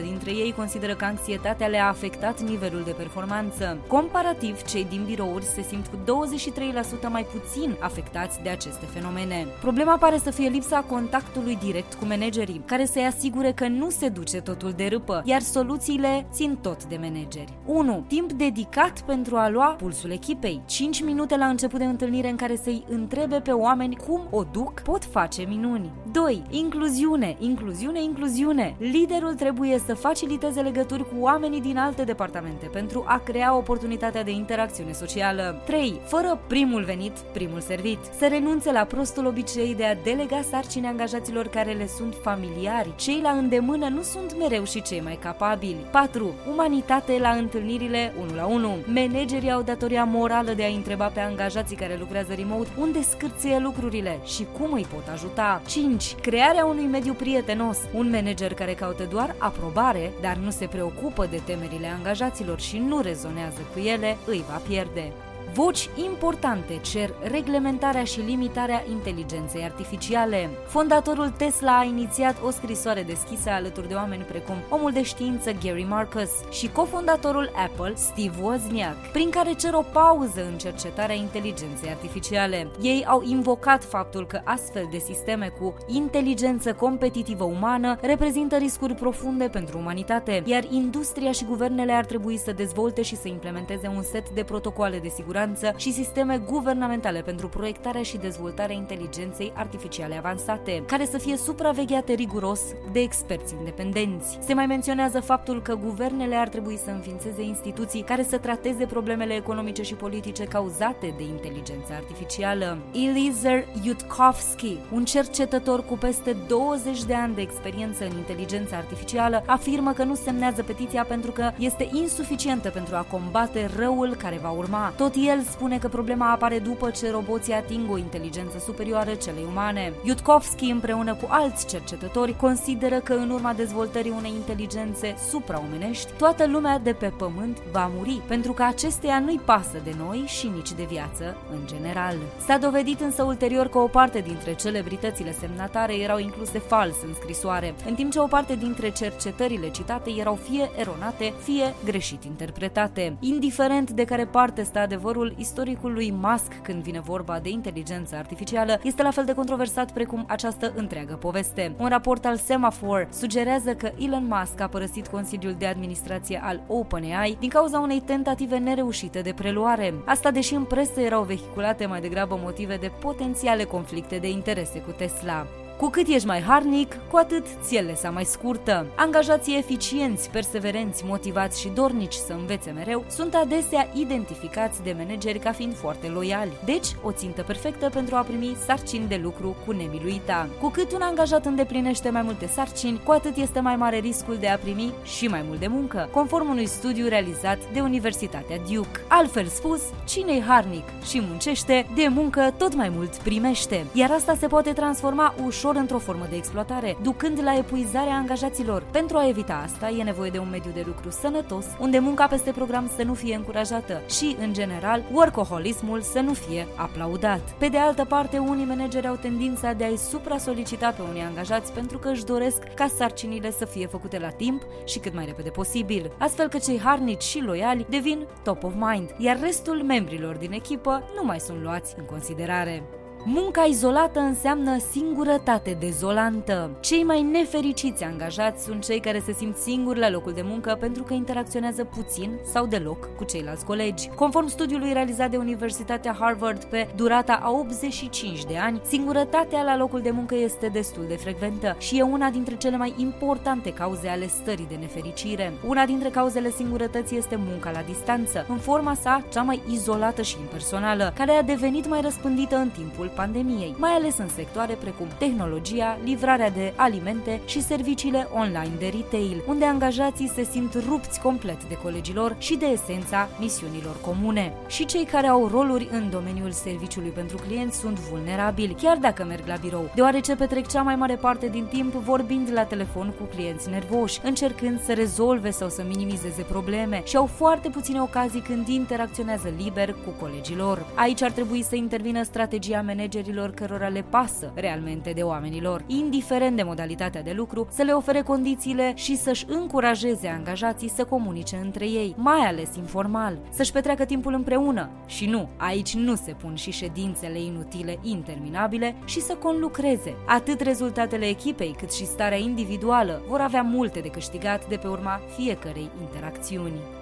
67% 0.00 0.02
dintre 0.02 0.30
ei 0.30 0.52
consideră 0.56 0.94
că 0.94 1.04
anxietatea 1.04 1.66
le-a 1.66 1.88
afectat 1.88 2.40
nivelul 2.40 2.82
de 2.84 2.90
performanță. 2.90 3.78
Comparativ, 3.86 4.62
cei 4.62 4.86
din 4.90 5.02
birouri 5.04 5.44
se 5.44 5.62
simt 5.62 5.86
cu 5.86 5.96
23% 5.96 7.08
mai 7.08 7.26
puțin 7.32 7.76
afectați 7.80 8.42
de 8.42 8.48
aceste 8.48 8.86
fenomene. 8.86 9.46
Problema 9.60 9.96
pare 9.96 10.18
să 10.18 10.30
fie 10.30 10.48
lipsa 10.48 10.80
contactului 10.80 11.58
direct 11.64 11.94
cu 11.94 12.04
managerii, 12.04 12.62
care 12.66 12.84
să-i 12.84 13.06
asigure 13.06 13.52
că 13.52 13.68
nu 13.68 13.90
se 13.90 14.08
duce 14.08 14.40
totul 14.40 14.72
de 14.76 14.86
râpă, 14.86 15.22
iar 15.24 15.40
soluțiile 15.40 16.26
țin 16.32 16.58
tot 16.62 16.84
de 16.84 16.96
manageri. 17.00 17.52
1. 17.66 18.04
Timp 18.08 18.32
dedicat 18.32 19.00
pentru 19.00 19.36
a 19.36 19.48
lua 19.48 19.74
pulsul 19.78 20.10
echipei. 20.10 20.62
5 20.66 21.02
minute 21.02 21.36
la 21.36 21.46
început 21.46 21.78
de 21.78 21.84
întâlnire 21.84 22.28
în 22.28 22.36
care 22.36 22.56
să-i 22.56 22.84
întrebe 22.88 23.40
pe 23.40 23.50
oameni 23.50 23.96
cum 23.96 24.20
o 24.30 24.42
duc, 24.42 24.80
pot 24.80 25.04
face 25.04 25.42
minuni. 25.48 25.92
2. 26.12 26.42
Incluziune. 26.50 27.36
Incluziune, 27.38 28.02
incluziune 28.02 28.02
incluziune. 28.38 28.74
Liderul 28.78 29.34
trebuie 29.34 29.78
să 29.86 29.94
faciliteze 29.94 30.60
legături 30.60 31.02
cu 31.02 31.14
oamenii 31.20 31.60
din 31.60 31.76
alte 31.76 32.04
departamente 32.04 32.66
pentru 32.66 33.04
a 33.06 33.20
crea 33.24 33.56
oportunitatea 33.56 34.22
de 34.22 34.30
interacțiune 34.30 34.92
socială. 34.92 35.62
3. 35.66 36.00
Fără 36.04 36.40
primul 36.46 36.84
venit, 36.84 37.12
primul 37.32 37.60
servit. 37.60 37.98
Să 38.18 38.26
renunțe 38.26 38.72
la 38.72 38.84
prostul 38.84 39.26
obicei 39.26 39.74
de 39.74 39.84
a 39.84 39.94
delega 39.94 40.42
sarcini 40.50 40.86
angajaților 40.86 41.46
care 41.46 41.72
le 41.72 41.86
sunt 41.86 42.14
familiari. 42.22 42.92
Cei 42.96 43.20
la 43.22 43.30
îndemână 43.30 43.88
nu 43.88 44.02
sunt 44.02 44.38
mereu 44.38 44.64
și 44.64 44.82
cei 44.82 45.00
mai 45.00 45.18
capabili. 45.22 45.86
4. 45.90 46.34
Umanitate 46.52 47.18
la 47.20 47.30
întâlnirile 47.30 48.12
1 48.20 48.34
la 48.34 48.46
1. 48.46 48.76
Managerii 48.86 49.50
au 49.50 49.62
datoria 49.62 50.04
morală 50.04 50.52
de 50.52 50.64
a 50.64 50.68
întreba 50.68 51.06
pe 51.06 51.20
angajații 51.20 51.76
care 51.76 51.96
lucrează 51.98 52.32
remote 52.34 52.68
unde 52.78 53.02
scârție 53.02 53.58
lucrurile 53.58 54.18
și 54.24 54.46
cum 54.58 54.72
îi 54.72 54.86
pot 54.94 55.08
ajuta. 55.12 55.62
5. 55.66 56.14
Crearea 56.14 56.64
unui 56.64 56.86
mediu 56.86 57.12
prietenos. 57.12 57.78
Un 57.94 58.10
manager 58.22 58.54
care 58.54 58.74
caută 58.74 59.04
doar 59.04 59.34
aprobare, 59.38 60.12
dar 60.20 60.36
nu 60.36 60.50
se 60.50 60.66
preocupă 60.66 61.26
de 61.26 61.40
temerile 61.44 61.86
angajaților 61.86 62.60
și 62.60 62.78
nu 62.78 63.00
rezonează 63.00 63.60
cu 63.72 63.78
ele, 63.78 64.16
îi 64.26 64.44
va 64.48 64.56
pierde. 64.56 65.12
Voci 65.54 65.88
importante 65.94 66.78
cer 66.82 67.14
reglementarea 67.22 68.04
și 68.04 68.20
limitarea 68.20 68.84
inteligenței 68.90 69.62
artificiale. 69.62 70.50
Fondatorul 70.66 71.28
Tesla 71.28 71.78
a 71.78 71.84
inițiat 71.84 72.36
o 72.44 72.50
scrisoare 72.50 73.02
deschisă 73.02 73.50
alături 73.50 73.88
de 73.88 73.94
oameni 73.94 74.22
precum 74.22 74.54
omul 74.68 74.92
de 74.92 75.02
știință 75.02 75.52
Gary 75.64 75.86
Marcus 75.88 76.30
și 76.50 76.68
cofondatorul 76.68 77.50
Apple 77.54 77.92
Steve 77.94 78.42
Wozniak, 78.42 79.10
prin 79.12 79.30
care 79.30 79.52
cer 79.52 79.74
o 79.74 79.84
pauză 79.92 80.44
în 80.52 80.58
cercetarea 80.58 81.14
inteligenței 81.14 81.90
artificiale. 81.90 82.70
Ei 82.82 83.04
au 83.06 83.22
invocat 83.24 83.84
faptul 83.84 84.26
că 84.26 84.40
astfel 84.44 84.88
de 84.90 84.98
sisteme 84.98 85.52
cu 85.60 85.74
inteligență 85.86 86.72
competitivă 86.74 87.44
umană 87.44 87.98
reprezintă 88.00 88.56
riscuri 88.56 88.94
profunde 88.94 89.48
pentru 89.48 89.78
umanitate, 89.78 90.42
iar 90.44 90.64
industria 90.70 91.32
și 91.32 91.44
guvernele 91.44 91.92
ar 91.92 92.04
trebui 92.04 92.38
să 92.38 92.52
dezvolte 92.52 93.02
și 93.02 93.16
să 93.16 93.28
implementeze 93.28 93.88
un 93.96 94.02
set 94.02 94.30
de 94.30 94.42
protocoale 94.42 94.98
de 94.98 95.08
siguranță 95.08 95.40
siguranță 95.42 95.78
și 95.78 95.92
sisteme 95.92 96.38
guvernamentale 96.38 97.20
pentru 97.20 97.48
proiectarea 97.48 98.02
și 98.02 98.16
dezvoltarea 98.16 98.74
inteligenței 98.74 99.52
artificiale 99.54 100.16
avansate, 100.16 100.82
care 100.86 101.04
să 101.04 101.18
fie 101.18 101.36
supravegheate 101.36 102.12
riguros 102.12 102.60
de 102.92 103.00
experți 103.00 103.54
independenți. 103.58 104.38
Se 104.46 104.54
mai 104.54 104.66
menționează 104.66 105.20
faptul 105.20 105.62
că 105.62 105.74
guvernele 105.74 106.36
ar 106.36 106.48
trebui 106.48 106.78
să 106.84 106.90
înființeze 106.90 107.42
instituții 107.42 108.02
care 108.02 108.22
să 108.22 108.38
trateze 108.38 108.86
problemele 108.86 109.34
economice 109.34 109.82
și 109.82 109.94
politice 109.94 110.44
cauzate 110.44 111.14
de 111.16 111.22
inteligența 111.22 111.94
artificială. 111.94 112.78
Eliezer 112.92 113.64
Yudkowsky, 113.82 114.78
un 114.92 115.04
cercetător 115.04 115.84
cu 115.84 115.94
peste 115.94 116.36
20 116.48 117.04
de 117.04 117.14
ani 117.14 117.34
de 117.34 117.40
experiență 117.40 118.04
în 118.04 118.16
inteligența 118.16 118.76
artificială, 118.76 119.42
afirmă 119.46 119.92
că 119.92 120.04
nu 120.04 120.14
semnează 120.14 120.62
petiția 120.62 121.04
pentru 121.04 121.30
că 121.30 121.50
este 121.58 121.88
insuficientă 121.92 122.68
pentru 122.68 122.96
a 122.96 123.06
combate 123.10 123.70
răul 123.76 124.14
care 124.14 124.38
va 124.42 124.50
urma. 124.50 124.92
Tot 124.96 125.14
el 125.14 125.31
spune 125.40 125.78
că 125.78 125.88
problema 125.88 126.30
apare 126.30 126.58
după 126.58 126.90
ce 126.90 127.10
roboții 127.10 127.52
ating 127.52 127.90
o 127.90 127.96
inteligență 127.96 128.58
superioară 128.58 129.14
celei 129.14 129.46
umane. 129.50 129.92
Yudkovsky 130.04 130.70
împreună 130.70 131.14
cu 131.14 131.26
alți 131.28 131.66
cercetători 131.66 132.36
consideră 132.36 132.98
că 132.98 133.12
în 133.12 133.30
urma 133.30 133.52
dezvoltării 133.52 134.14
unei 134.16 134.30
inteligențe 134.30 135.14
supraomenești, 135.30 136.12
toată 136.18 136.46
lumea 136.46 136.78
de 136.78 136.92
pe 136.92 137.12
pământ 137.16 137.58
va 137.72 137.90
muri, 137.96 138.20
pentru 138.26 138.52
că 138.52 138.62
acesteia 138.62 139.18
nu-i 139.18 139.40
pasă 139.44 139.80
de 139.84 139.94
noi 139.98 140.24
și 140.26 140.50
nici 140.54 140.72
de 140.72 140.86
viață 140.88 141.36
în 141.52 141.66
general. 141.66 142.16
S-a 142.46 142.58
dovedit 142.58 143.00
însă 143.00 143.22
ulterior 143.22 143.66
că 143.68 143.78
o 143.78 143.86
parte 143.86 144.20
dintre 144.20 144.54
celebritățile 144.54 145.32
semnatare 145.32 145.94
erau 145.94 146.18
incluse 146.18 146.58
fals 146.58 146.94
în 147.06 147.14
scrisoare, 147.14 147.74
în 147.86 147.94
timp 147.94 148.12
ce 148.12 148.18
o 148.18 148.26
parte 148.26 148.54
dintre 148.54 148.90
cercetările 148.90 149.70
citate 149.70 150.10
erau 150.18 150.34
fie 150.34 150.70
eronate, 150.76 151.32
fie 151.42 151.74
greșit 151.84 152.24
interpretate. 152.24 153.16
Indiferent 153.20 153.90
de 153.90 154.04
care 154.04 154.24
parte 154.24 154.62
stă 154.62 154.78
adevărul, 154.78 155.21
adevărul 155.22 155.34
istoricului 155.38 156.12
Musk 156.20 156.62
când 156.62 156.82
vine 156.82 157.00
vorba 157.00 157.38
de 157.38 157.48
inteligență 157.48 158.16
artificială 158.16 158.80
este 158.82 159.02
la 159.02 159.10
fel 159.10 159.24
de 159.24 159.34
controversat 159.34 159.92
precum 159.92 160.24
această 160.28 160.72
întreagă 160.76 161.14
poveste. 161.14 161.74
Un 161.78 161.88
raport 161.88 162.24
al 162.24 162.36
Semaphore 162.36 163.08
sugerează 163.12 163.74
că 163.74 163.90
Elon 163.98 164.26
Musk 164.26 164.60
a 164.60 164.66
părăsit 164.68 165.06
Consiliul 165.06 165.54
de 165.58 165.66
Administrație 165.66 166.40
al 166.44 166.62
OpenAI 166.66 167.36
din 167.40 167.48
cauza 167.48 167.78
unei 167.78 168.00
tentative 168.00 168.58
nereușite 168.58 169.20
de 169.20 169.32
preluare. 169.32 169.94
Asta 170.04 170.30
deși 170.30 170.54
în 170.54 170.64
presă 170.64 171.00
erau 171.00 171.22
vehiculate 171.22 171.86
mai 171.86 172.00
degrabă 172.00 172.38
motive 172.42 172.76
de 172.76 172.90
potențiale 173.00 173.64
conflicte 173.64 174.16
de 174.16 174.30
interese 174.30 174.78
cu 174.78 174.90
Tesla. 174.90 175.46
Cu 175.76 175.88
cât 175.88 176.08
ești 176.08 176.26
mai 176.26 176.40
harnic, 176.40 176.96
cu 177.10 177.16
atât 177.16 177.46
ți 177.62 177.84
sa 177.94 178.10
mai 178.10 178.24
scurtă. 178.24 178.86
Angajații 178.96 179.56
eficienți, 179.56 180.30
perseverenți, 180.30 181.04
motivați 181.06 181.60
și 181.60 181.68
dornici 181.68 182.14
să 182.14 182.32
învețe 182.32 182.70
mereu 182.70 183.04
sunt 183.08 183.34
adesea 183.34 183.88
identificați 183.94 184.82
de 184.82 184.94
manageri 184.98 185.38
ca 185.38 185.52
fiind 185.52 185.74
foarte 185.74 186.06
loiali. 186.06 186.52
Deci, 186.64 186.86
o 187.02 187.12
țintă 187.12 187.42
perfectă 187.42 187.88
pentru 187.88 188.14
a 188.16 188.20
primi 188.20 188.56
sarcini 188.66 189.08
de 189.08 189.20
lucru 189.22 189.56
cu 189.66 189.72
nemiluita. 189.72 190.48
Cu 190.60 190.68
cât 190.68 190.92
un 190.92 191.00
angajat 191.00 191.46
îndeplinește 191.46 192.10
mai 192.10 192.22
multe 192.22 192.46
sarcini, 192.46 193.00
cu 193.04 193.10
atât 193.10 193.36
este 193.36 193.60
mai 193.60 193.76
mare 193.76 193.98
riscul 193.98 194.36
de 194.40 194.48
a 194.48 194.58
primi 194.58 194.92
și 195.04 195.26
mai 195.26 195.44
mult 195.46 195.60
de 195.60 195.66
muncă, 195.66 196.08
conform 196.12 196.50
unui 196.50 196.66
studiu 196.66 197.08
realizat 197.08 197.58
de 197.72 197.80
Universitatea 197.80 198.56
Duke. 198.72 199.00
Altfel 199.08 199.46
spus, 199.46 199.80
cine-i 200.04 200.40
harnic 200.40 200.84
și 201.04 201.22
muncește, 201.28 201.86
de 201.94 202.06
muncă 202.08 202.54
tot 202.58 202.74
mai 202.74 202.88
mult 202.88 203.14
primește. 203.14 203.86
Iar 203.92 204.10
asta 204.10 204.36
se 204.38 204.46
poate 204.46 204.72
transforma 204.72 205.34
ușor 205.44 205.71
ușor 205.72 205.84
într-o 205.84 205.98
formă 205.98 206.26
de 206.30 206.36
exploatare, 206.36 206.96
ducând 207.02 207.42
la 207.42 207.56
epuizarea 207.56 208.14
angajaților. 208.14 208.82
Pentru 208.90 209.16
a 209.16 209.28
evita 209.28 209.62
asta, 209.64 209.88
e 209.88 210.02
nevoie 210.02 210.30
de 210.30 210.38
un 210.38 210.48
mediu 210.50 210.70
de 210.74 210.82
lucru 210.86 211.10
sănătos, 211.10 211.66
unde 211.80 211.98
munca 211.98 212.26
peste 212.26 212.50
program 212.50 212.90
să 212.96 213.02
nu 213.02 213.14
fie 213.14 213.34
încurajată 213.34 214.00
și, 214.08 214.36
în 214.40 214.52
general, 214.52 215.02
workaholismul 215.12 216.00
să 216.00 216.20
nu 216.20 216.32
fie 216.32 216.66
aplaudat. 216.76 217.40
Pe 217.58 217.68
de 217.68 217.78
altă 217.78 218.04
parte, 218.04 218.38
unii 218.38 218.64
manageri 218.64 219.06
au 219.06 219.14
tendința 219.14 219.72
de 219.72 219.84
a-i 219.84 219.96
supra-solicita 219.96 220.90
pe 220.90 221.02
unii 221.10 221.22
angajați 221.22 221.72
pentru 221.72 221.98
că 221.98 222.08
își 222.08 222.24
doresc 222.24 222.62
ca 222.74 222.86
sarcinile 222.86 223.50
să 223.50 223.64
fie 223.64 223.86
făcute 223.86 224.18
la 224.18 224.28
timp 224.28 224.62
și 224.84 224.98
cât 224.98 225.14
mai 225.14 225.24
repede 225.24 225.50
posibil, 225.50 226.12
astfel 226.18 226.48
că 226.48 226.58
cei 226.58 226.80
harnici 226.80 227.22
și 227.22 227.40
loiali 227.40 227.86
devin 227.88 228.26
top 228.42 228.64
of 228.64 228.72
mind, 228.76 229.14
iar 229.18 229.40
restul 229.40 229.82
membrilor 229.82 230.36
din 230.36 230.52
echipă 230.52 231.02
nu 231.16 231.24
mai 231.24 231.40
sunt 231.40 231.62
luați 231.62 231.94
în 231.98 232.04
considerare. 232.04 233.01
Munca 233.24 233.62
izolată 233.62 234.20
înseamnă 234.20 234.78
singurătate 234.90 235.76
dezolantă. 235.80 236.70
Cei 236.80 237.02
mai 237.02 237.22
nefericiți 237.22 238.04
angajați 238.04 238.64
sunt 238.64 238.84
cei 238.84 239.00
care 239.00 239.22
se 239.24 239.32
simt 239.32 239.56
singuri 239.56 239.98
la 239.98 240.10
locul 240.10 240.32
de 240.32 240.42
muncă 240.44 240.76
pentru 240.80 241.02
că 241.02 241.14
interacționează 241.14 241.84
puțin 241.84 242.30
sau 242.52 242.66
deloc 242.66 243.16
cu 243.16 243.24
ceilalți 243.24 243.64
colegi. 243.64 244.08
Conform 244.08 244.46
studiului 244.46 244.92
realizat 244.92 245.30
de 245.30 245.36
Universitatea 245.36 246.16
Harvard 246.18 246.64
pe 246.64 246.88
durata 246.96 247.40
a 247.42 247.50
85 247.50 248.44
de 248.44 248.58
ani, 248.58 248.80
singurătatea 248.86 249.62
la 249.62 249.76
locul 249.76 250.00
de 250.00 250.10
muncă 250.10 250.34
este 250.34 250.66
destul 250.66 251.04
de 251.08 251.16
frecventă 251.16 251.76
și 251.78 251.98
e 251.98 252.02
una 252.02 252.30
dintre 252.30 252.56
cele 252.56 252.76
mai 252.76 252.94
importante 252.96 253.72
cauze 253.72 254.08
ale 254.08 254.26
stării 254.26 254.66
de 254.68 254.76
nefericire. 254.80 255.52
Una 255.66 255.86
dintre 255.86 256.08
cauzele 256.08 256.50
singurătății 256.50 257.16
este 257.16 257.36
munca 257.36 257.70
la 257.70 257.82
distanță, 257.82 258.46
în 258.48 258.58
forma 258.58 258.94
sa 258.94 259.24
cea 259.32 259.42
mai 259.42 259.62
izolată 259.70 260.22
și 260.22 260.36
impersonală, 260.40 261.12
care 261.16 261.30
a 261.32 261.42
devenit 261.42 261.88
mai 261.88 262.00
răspândită 262.00 262.56
în 262.56 262.68
timpul 262.68 263.10
pandemiei, 263.14 263.74
mai 263.78 263.90
ales 263.90 264.18
în 264.18 264.28
sectoare 264.28 264.74
precum 264.74 265.06
tehnologia, 265.18 265.98
livrarea 266.04 266.50
de 266.50 266.72
alimente 266.76 267.40
și 267.46 267.62
serviciile 267.62 268.28
online 268.34 268.72
de 268.78 268.86
retail, 268.86 269.42
unde 269.46 269.64
angajații 269.64 270.28
se 270.28 270.44
simt 270.44 270.74
rupți 270.88 271.20
complet 271.20 271.64
de 271.64 271.74
colegilor 271.74 272.36
și 272.38 272.56
de 272.56 272.66
esența 272.66 273.28
misiunilor 273.40 273.96
comune. 274.00 274.52
Și 274.66 274.84
cei 274.84 275.04
care 275.04 275.26
au 275.26 275.48
roluri 275.48 275.88
în 275.92 276.10
domeniul 276.10 276.50
serviciului 276.50 277.10
pentru 277.10 277.36
clienți 277.36 277.78
sunt 277.78 277.98
vulnerabili, 277.98 278.76
chiar 278.82 278.96
dacă 278.96 279.24
merg 279.24 279.46
la 279.46 279.56
birou, 279.56 279.90
deoarece 279.94 280.36
petrec 280.36 280.66
cea 280.66 280.82
mai 280.82 280.96
mare 280.96 281.14
parte 281.14 281.48
din 281.48 281.64
timp 281.64 281.92
vorbind 281.92 282.48
la 282.52 282.64
telefon 282.64 283.14
cu 283.18 283.24
clienți 283.34 283.70
nervoși, 283.70 284.20
încercând 284.24 284.80
să 284.82 284.92
rezolve 284.92 285.50
sau 285.50 285.68
să 285.68 285.84
minimizeze 285.88 286.42
probleme 286.42 287.02
și 287.04 287.16
au 287.16 287.26
foarte 287.26 287.68
puține 287.68 288.00
ocazii 288.00 288.40
când 288.40 288.68
interacționează 288.68 289.52
liber 289.58 289.92
cu 289.92 290.10
colegii 290.20 290.56
lor. 290.56 290.86
Aici 290.94 291.22
ar 291.22 291.30
trebui 291.30 291.62
să 291.62 291.76
intervină 291.76 292.22
strategia 292.22 292.76
managementului 292.76 293.00
managerilor 293.02 293.50
cărora 293.50 293.88
le 293.88 294.04
pasă 294.08 294.52
realmente 294.54 295.10
de 295.10 295.22
oamenilor, 295.22 295.84
indiferent 295.86 296.56
de 296.56 296.62
modalitatea 296.62 297.22
de 297.22 297.32
lucru, 297.32 297.66
să 297.70 297.82
le 297.82 297.92
ofere 297.92 298.20
condițiile 298.20 298.92
și 298.94 299.16
să-și 299.16 299.44
încurajeze 299.48 300.28
angajații 300.28 300.88
să 300.88 301.04
comunice 301.04 301.56
între 301.56 301.84
ei, 301.84 302.14
mai 302.16 302.38
ales 302.38 302.76
informal, 302.76 303.38
să-și 303.50 303.72
petreacă 303.72 304.04
timpul 304.04 304.34
împreună. 304.34 304.90
Și 305.06 305.26
nu, 305.26 305.48
aici 305.56 305.94
nu 305.94 306.14
se 306.14 306.32
pun 306.32 306.54
și 306.54 306.70
ședințele 306.70 307.40
inutile, 307.40 307.98
interminabile 308.02 308.96
și 309.04 309.20
să 309.20 309.34
conlucreze. 309.34 310.14
Atât 310.26 310.60
rezultatele 310.60 311.26
echipei 311.26 311.74
cât 311.78 311.92
și 311.92 312.06
starea 312.06 312.38
individuală 312.38 313.22
vor 313.28 313.40
avea 313.40 313.62
multe 313.62 314.00
de 314.00 314.08
câștigat 314.08 314.68
de 314.68 314.76
pe 314.76 314.86
urma 314.86 315.20
fiecărei 315.36 315.90
interacțiuni. 316.00 317.01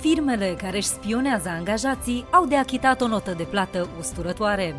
Firmele 0.00 0.56
care 0.62 0.76
își 0.76 0.86
spionează 0.86 1.48
angajații 1.48 2.24
au 2.30 2.46
de 2.46 2.56
achitat 2.56 3.00
o 3.00 3.06
notă 3.06 3.34
de 3.36 3.42
plată 3.42 3.88
usturătoare. 3.98 4.74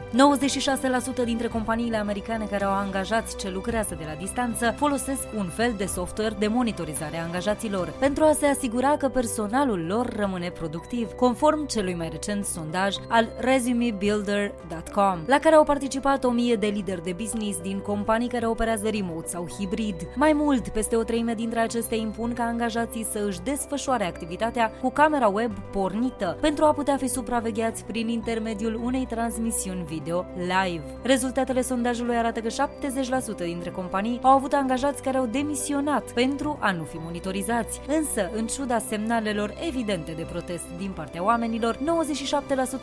96% 1.21 1.23
dintre 1.25 1.47
companiile 1.47 1.97
americane 1.97 2.45
care 2.45 2.63
au 2.63 2.73
angajați 2.73 3.37
ce 3.37 3.49
lucrează 3.49 3.95
de 3.97 4.03
la 4.07 4.13
distanță 4.19 4.73
folosesc 4.77 5.23
un 5.37 5.45
fel 5.45 5.73
de 5.77 5.85
software 5.85 6.35
de 6.39 6.47
monitorizare 6.47 7.17
a 7.17 7.23
angajaților 7.23 7.93
pentru 7.99 8.23
a 8.23 8.33
se 8.33 8.45
asigura 8.45 8.97
că 8.97 9.07
personalul 9.07 9.85
lor 9.85 10.15
rămâne 10.15 10.49
productiv, 10.49 11.11
conform 11.11 11.65
celui 11.65 11.93
mai 11.93 12.09
recent 12.09 12.45
sondaj 12.45 12.95
al 13.07 13.27
resumebuilder.com, 13.39 15.19
la 15.25 15.39
care 15.39 15.55
au 15.55 15.63
participat 15.63 16.23
1000 16.23 16.55
de 16.55 16.67
lideri 16.67 17.03
de 17.03 17.15
business 17.17 17.61
din 17.61 17.79
companii 17.79 18.27
care 18.27 18.47
operează 18.47 18.89
remote 18.89 19.27
sau 19.27 19.47
hibrid. 19.57 19.95
Mai 20.15 20.33
mult, 20.33 20.67
peste 20.67 20.95
o 20.95 21.03
treime 21.03 21.33
dintre 21.33 21.59
acestea 21.59 21.97
impun 21.97 22.33
ca 22.33 22.43
angajații 22.43 23.07
să 23.11 23.23
își 23.27 23.39
desfășoare 23.41 24.05
activitatea 24.05 24.71
cu 24.81 24.89
camera 25.09 25.27
web 25.27 25.51
pornită 25.71 26.37
pentru 26.41 26.65
a 26.65 26.73
putea 26.73 26.97
fi 26.97 27.07
supravegheați 27.07 27.83
prin 27.83 28.07
intermediul 28.07 28.81
unei 28.83 29.05
transmisiuni 29.05 29.85
video 29.87 30.25
live. 30.35 30.83
Rezultatele 31.01 31.61
sondajului 31.61 32.15
arată 32.15 32.39
că 32.39 32.47
70% 32.47 33.37
dintre 33.37 33.69
companii 33.69 34.19
au 34.21 34.31
avut 34.31 34.53
angajați 34.53 35.01
care 35.03 35.17
au 35.17 35.25
demisionat 35.25 36.11
pentru 36.11 36.57
a 36.59 36.71
nu 36.71 36.83
fi 36.83 36.97
monitorizați. 36.97 37.81
Însă, 37.87 38.29
în 38.35 38.47
ciuda 38.47 38.79
semnalelor 38.79 39.53
evidente 39.67 40.11
de 40.11 40.27
protest 40.31 40.63
din 40.77 40.91
partea 40.95 41.23
oamenilor, 41.23 41.75
97% 41.75 41.79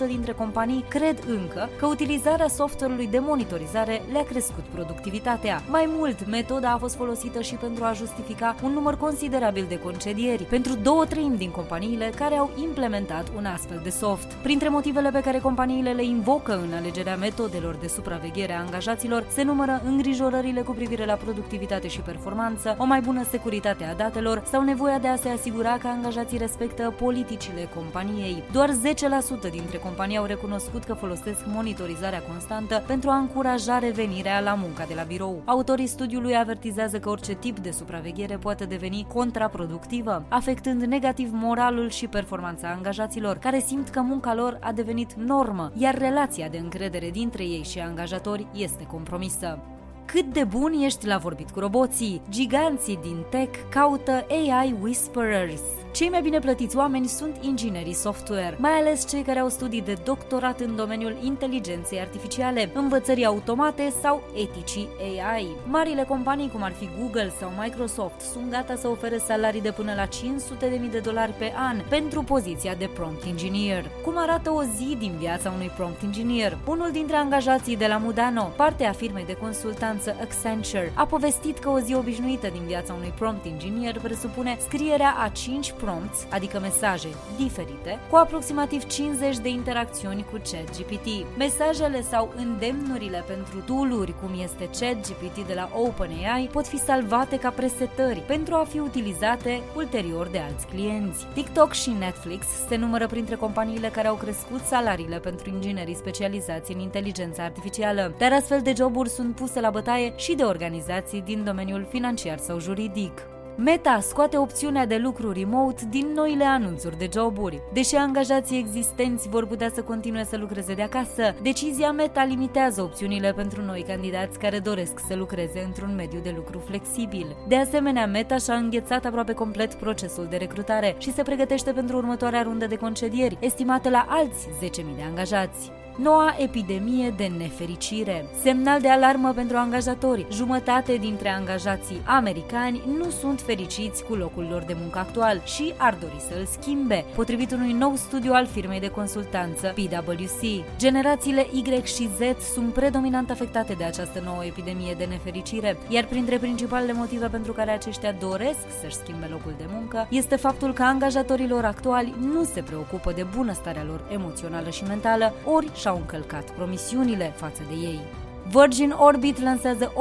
dintre 0.06 0.32
companii 0.32 0.84
cred 0.88 1.18
încă 1.26 1.68
că 1.78 1.86
utilizarea 1.86 2.48
software-ului 2.48 3.08
de 3.08 3.18
monitorizare 3.18 4.02
le-a 4.12 4.24
crescut 4.24 4.64
productivitatea. 4.64 5.62
Mai 5.68 5.90
mult, 5.96 6.26
metoda 6.26 6.70
a 6.70 6.78
fost 6.78 6.94
folosită 6.94 7.40
și 7.40 7.54
pentru 7.54 7.84
a 7.84 7.92
justifica 7.92 8.56
un 8.62 8.72
număr 8.72 8.96
considerabil 8.96 9.64
de 9.68 9.78
concedieri. 9.78 10.42
Pentru 10.42 10.74
două 10.74 11.04
treimi 11.04 11.36
din 11.36 11.50
companiile 11.50 12.10
care 12.18 12.34
au 12.34 12.50
implementat 12.62 13.26
un 13.36 13.44
astfel 13.44 13.80
de 13.82 13.90
soft. 13.90 14.32
Printre 14.32 14.68
motivele 14.68 15.10
pe 15.10 15.20
care 15.20 15.38
companiile 15.38 15.90
le 15.90 16.04
invocă 16.04 16.60
în 16.66 16.72
alegerea 16.76 17.16
metodelor 17.16 17.74
de 17.74 17.86
supraveghere 17.86 18.52
a 18.52 18.60
angajaților 18.60 19.24
se 19.28 19.42
numără 19.42 19.82
îngrijorările 19.84 20.60
cu 20.60 20.72
privire 20.72 21.04
la 21.04 21.14
productivitate 21.14 21.88
și 21.88 22.00
performanță, 22.00 22.76
o 22.78 22.84
mai 22.84 23.00
bună 23.00 23.24
securitate 23.30 23.84
a 23.84 23.94
datelor 23.94 24.42
sau 24.50 24.62
nevoia 24.62 24.98
de 24.98 25.08
a 25.08 25.16
se 25.16 25.28
asigura 25.28 25.78
că 25.78 25.86
angajații 25.86 26.38
respectă 26.38 26.94
politicile 26.98 27.68
companiei. 27.74 28.42
Doar 28.52 28.70
10% 28.70 29.50
dintre 29.50 29.78
companii 29.78 30.16
au 30.16 30.24
recunoscut 30.24 30.84
că 30.84 30.94
folosesc 30.94 31.40
monitorizarea 31.46 32.22
constantă 32.22 32.82
pentru 32.86 33.10
a 33.10 33.16
încuraja 33.16 33.78
revenirea 33.78 34.40
la 34.40 34.54
munca 34.54 34.84
de 34.88 34.94
la 34.94 35.02
birou. 35.02 35.42
Autorii 35.44 35.86
studiului 35.86 36.36
avertizează 36.36 36.98
că 36.98 37.08
orice 37.08 37.34
tip 37.34 37.58
de 37.58 37.70
supraveghere 37.70 38.36
poate 38.36 38.64
deveni 38.64 39.06
contraproductivă, 39.14 40.24
afectând 40.28 40.82
negativ 40.82 41.28
moralul 41.32 41.90
și 41.90 42.05
performanța 42.06 42.68
angajaților, 42.68 43.36
care 43.36 43.58
simt 43.58 43.88
că 43.88 44.00
munca 44.00 44.34
lor 44.34 44.58
a 44.60 44.72
devenit 44.72 45.14
normă, 45.14 45.72
iar 45.74 45.98
relația 45.98 46.48
de 46.48 46.58
încredere 46.58 47.10
dintre 47.10 47.44
ei 47.44 47.62
și 47.62 47.78
angajatori 47.78 48.46
este 48.54 48.84
compromisă. 48.84 49.58
Cât 50.04 50.24
de 50.32 50.44
bun 50.44 50.72
ești 50.72 51.06
la 51.06 51.16
vorbit 51.16 51.50
cu 51.50 51.58
roboții? 51.58 52.22
Giganții 52.30 52.98
din 53.02 53.24
tech 53.30 53.58
caută 53.70 54.26
AI 54.28 54.76
Whisperers. 54.80 55.62
Cei 55.96 56.08
mai 56.08 56.22
bine 56.22 56.38
plătiți 56.38 56.76
oameni 56.76 57.06
sunt 57.06 57.36
inginerii 57.40 57.92
software, 57.92 58.56
mai 58.58 58.70
ales 58.70 59.08
cei 59.08 59.22
care 59.22 59.38
au 59.38 59.48
studii 59.48 59.82
de 59.82 59.96
doctorat 60.04 60.60
în 60.60 60.76
domeniul 60.76 61.16
inteligenței 61.22 62.00
artificiale, 62.00 62.70
învățării 62.74 63.24
automate 63.24 63.92
sau 64.02 64.22
eticii 64.34 64.88
AI. 65.28 65.46
Marile 65.66 66.04
companii 66.08 66.50
cum 66.50 66.62
ar 66.62 66.72
fi 66.72 66.88
Google 66.98 67.32
sau 67.38 67.52
Microsoft 67.62 68.20
sunt 68.20 68.50
gata 68.50 68.74
să 68.76 68.88
ofere 68.88 69.18
salarii 69.18 69.60
de 69.60 69.70
până 69.70 69.92
la 69.94 70.06
500.000 70.06 70.90
de 70.90 70.98
dolari 70.98 71.32
pe 71.32 71.52
an 71.56 71.80
pentru 71.88 72.22
poziția 72.22 72.74
de 72.74 72.90
prompt 72.94 73.24
engineer. 73.24 73.90
Cum 74.04 74.14
arată 74.16 74.50
o 74.50 74.62
zi 74.62 74.96
din 74.98 75.12
viața 75.18 75.50
unui 75.50 75.70
prompt 75.76 76.02
engineer? 76.02 76.58
Unul 76.66 76.90
dintre 76.92 77.16
angajații 77.16 77.76
de 77.76 77.86
la 77.86 77.96
Mudano, 77.96 78.52
parte 78.56 78.84
a 78.84 78.92
firmei 78.92 79.26
de 79.26 79.36
consultanță 79.36 80.16
Accenture, 80.20 80.92
a 80.94 81.06
povestit 81.06 81.58
că 81.58 81.68
o 81.68 81.78
zi 81.78 81.94
obișnuită 81.94 82.48
din 82.52 82.62
viața 82.66 82.94
unui 82.94 83.12
prompt 83.18 83.44
engineer 83.44 83.98
presupune 84.02 84.56
scrierea 84.68 85.14
a 85.24 85.28
5 85.28 85.72
prompts, 85.86 86.26
adică 86.30 86.60
mesaje 86.60 87.08
diferite, 87.36 87.98
cu 88.10 88.16
aproximativ 88.16 88.86
50 88.86 89.38
de 89.38 89.48
interacțiuni 89.48 90.26
cu 90.30 90.36
ChatGPT. 90.50 91.08
Mesajele 91.38 92.00
sau 92.02 92.32
îndemnurile 92.36 93.24
pentru 93.26 93.58
tooluri 93.66 94.14
cum 94.20 94.30
este 94.42 94.68
ChatGPT 94.78 95.46
de 95.46 95.54
la 95.54 95.70
OpenAI 95.74 96.48
pot 96.52 96.66
fi 96.66 96.78
salvate 96.78 97.38
ca 97.38 97.50
presetări 97.50 98.20
pentru 98.26 98.54
a 98.54 98.66
fi 98.68 98.78
utilizate 98.78 99.62
ulterior 99.76 100.26
de 100.26 100.38
alți 100.38 100.66
clienți. 100.66 101.26
TikTok 101.34 101.72
și 101.72 101.90
Netflix 101.90 102.46
se 102.68 102.76
numără 102.76 103.06
printre 103.06 103.34
companiile 103.34 103.88
care 103.88 104.08
au 104.08 104.14
crescut 104.14 104.60
salariile 104.64 105.18
pentru 105.18 105.50
inginerii 105.50 105.94
specializați 105.94 106.72
în 106.72 106.78
inteligența 106.78 107.42
artificială, 107.42 108.14
dar 108.18 108.32
astfel 108.32 108.60
de 108.62 108.72
joburi 108.76 109.08
sunt 109.08 109.34
puse 109.34 109.60
la 109.60 109.70
bătaie 109.70 110.12
și 110.16 110.34
de 110.34 110.42
organizații 110.42 111.20
din 111.20 111.44
domeniul 111.44 111.86
financiar 111.90 112.38
sau 112.38 112.60
juridic. 112.60 113.35
Meta 113.58 114.00
scoate 114.00 114.36
opțiunea 114.38 114.86
de 114.86 114.96
lucru 114.96 115.32
remote 115.32 115.82
din 115.90 116.06
noile 116.14 116.44
anunțuri 116.44 116.98
de 116.98 117.08
joburi. 117.12 117.60
Deși 117.72 117.94
angajații 117.94 118.58
existenți 118.58 119.28
vor 119.28 119.46
putea 119.46 119.70
să 119.74 119.82
continue 119.82 120.24
să 120.24 120.36
lucreze 120.36 120.74
de 120.74 120.82
acasă, 120.82 121.34
decizia 121.42 121.92
Meta 121.92 122.24
limitează 122.24 122.82
opțiunile 122.82 123.32
pentru 123.32 123.62
noi 123.62 123.84
candidați 123.88 124.38
care 124.38 124.58
doresc 124.58 124.98
să 125.08 125.14
lucreze 125.14 125.62
într-un 125.66 125.94
mediu 125.94 126.20
de 126.22 126.32
lucru 126.36 126.58
flexibil. 126.58 127.36
De 127.48 127.56
asemenea, 127.56 128.06
Meta 128.06 128.36
și-a 128.36 128.54
înghețat 128.54 129.04
aproape 129.04 129.32
complet 129.32 129.74
procesul 129.74 130.26
de 130.30 130.36
recrutare 130.36 130.94
și 130.98 131.12
se 131.12 131.22
pregătește 131.22 131.72
pentru 131.72 131.96
următoarea 131.96 132.42
rundă 132.42 132.66
de 132.66 132.76
concedieri, 132.76 133.38
estimată 133.40 133.88
la 133.88 134.06
alți 134.08 134.48
10.000 134.48 134.96
de 134.96 135.02
angajați. 135.08 135.70
Noua 135.96 136.34
epidemie 136.38 137.14
de 137.16 137.30
nefericire. 137.38 138.26
Semnal 138.42 138.80
de 138.80 138.88
alarmă 138.88 139.32
pentru 139.32 139.56
angajatori. 139.56 140.26
Jumătate 140.32 140.94
dintre 140.94 141.28
angajații 141.28 142.02
americani 142.04 142.82
nu 142.98 143.10
sunt 143.10 143.40
fericiți 143.40 144.04
cu 144.04 144.14
locul 144.14 144.46
lor 144.50 144.62
de 144.62 144.76
muncă 144.80 144.98
actual 144.98 145.42
și 145.44 145.72
ar 145.76 145.96
dori 146.00 146.20
să 146.28 146.34
îl 146.38 146.46
schimbe, 146.60 147.04
potrivit 147.14 147.52
unui 147.52 147.72
nou 147.72 147.94
studiu 147.94 148.32
al 148.32 148.46
firmei 148.46 148.80
de 148.80 148.88
consultanță 148.88 149.74
PwC. 149.74 150.64
Generațiile 150.78 151.46
Y 151.52 151.84
și 151.84 152.08
Z 152.16 152.40
sunt 152.52 152.72
predominant 152.72 153.30
afectate 153.30 153.72
de 153.72 153.84
această 153.84 154.22
nouă 154.24 154.44
epidemie 154.44 154.94
de 154.98 155.04
nefericire, 155.04 155.76
iar 155.88 156.04
printre 156.04 156.38
principalele 156.38 156.92
motive 156.92 157.26
pentru 157.26 157.52
care 157.52 157.70
aceștia 157.70 158.12
doresc 158.12 158.66
să-și 158.80 158.96
schimbe 158.96 159.26
locul 159.30 159.54
de 159.58 159.64
muncă 159.72 160.06
este 160.10 160.36
faptul 160.36 160.72
că 160.72 160.82
angajatorilor 160.82 161.64
actuali 161.64 162.14
nu 162.32 162.44
se 162.44 162.62
preocupă 162.62 163.12
de 163.12 163.26
bunăstarea 163.36 163.84
lor 163.84 164.00
emoțională 164.12 164.70
și 164.70 164.84
mentală, 164.84 165.32
ori 165.44 165.70
și-au 165.86 165.98
încălcat 165.98 166.50
promisiunile 166.50 167.32
față 167.36 167.62
de 167.68 167.74
ei. 167.74 168.00
Virgin 168.50 168.94
Orbit 168.98 169.42
lansează 169.42 169.92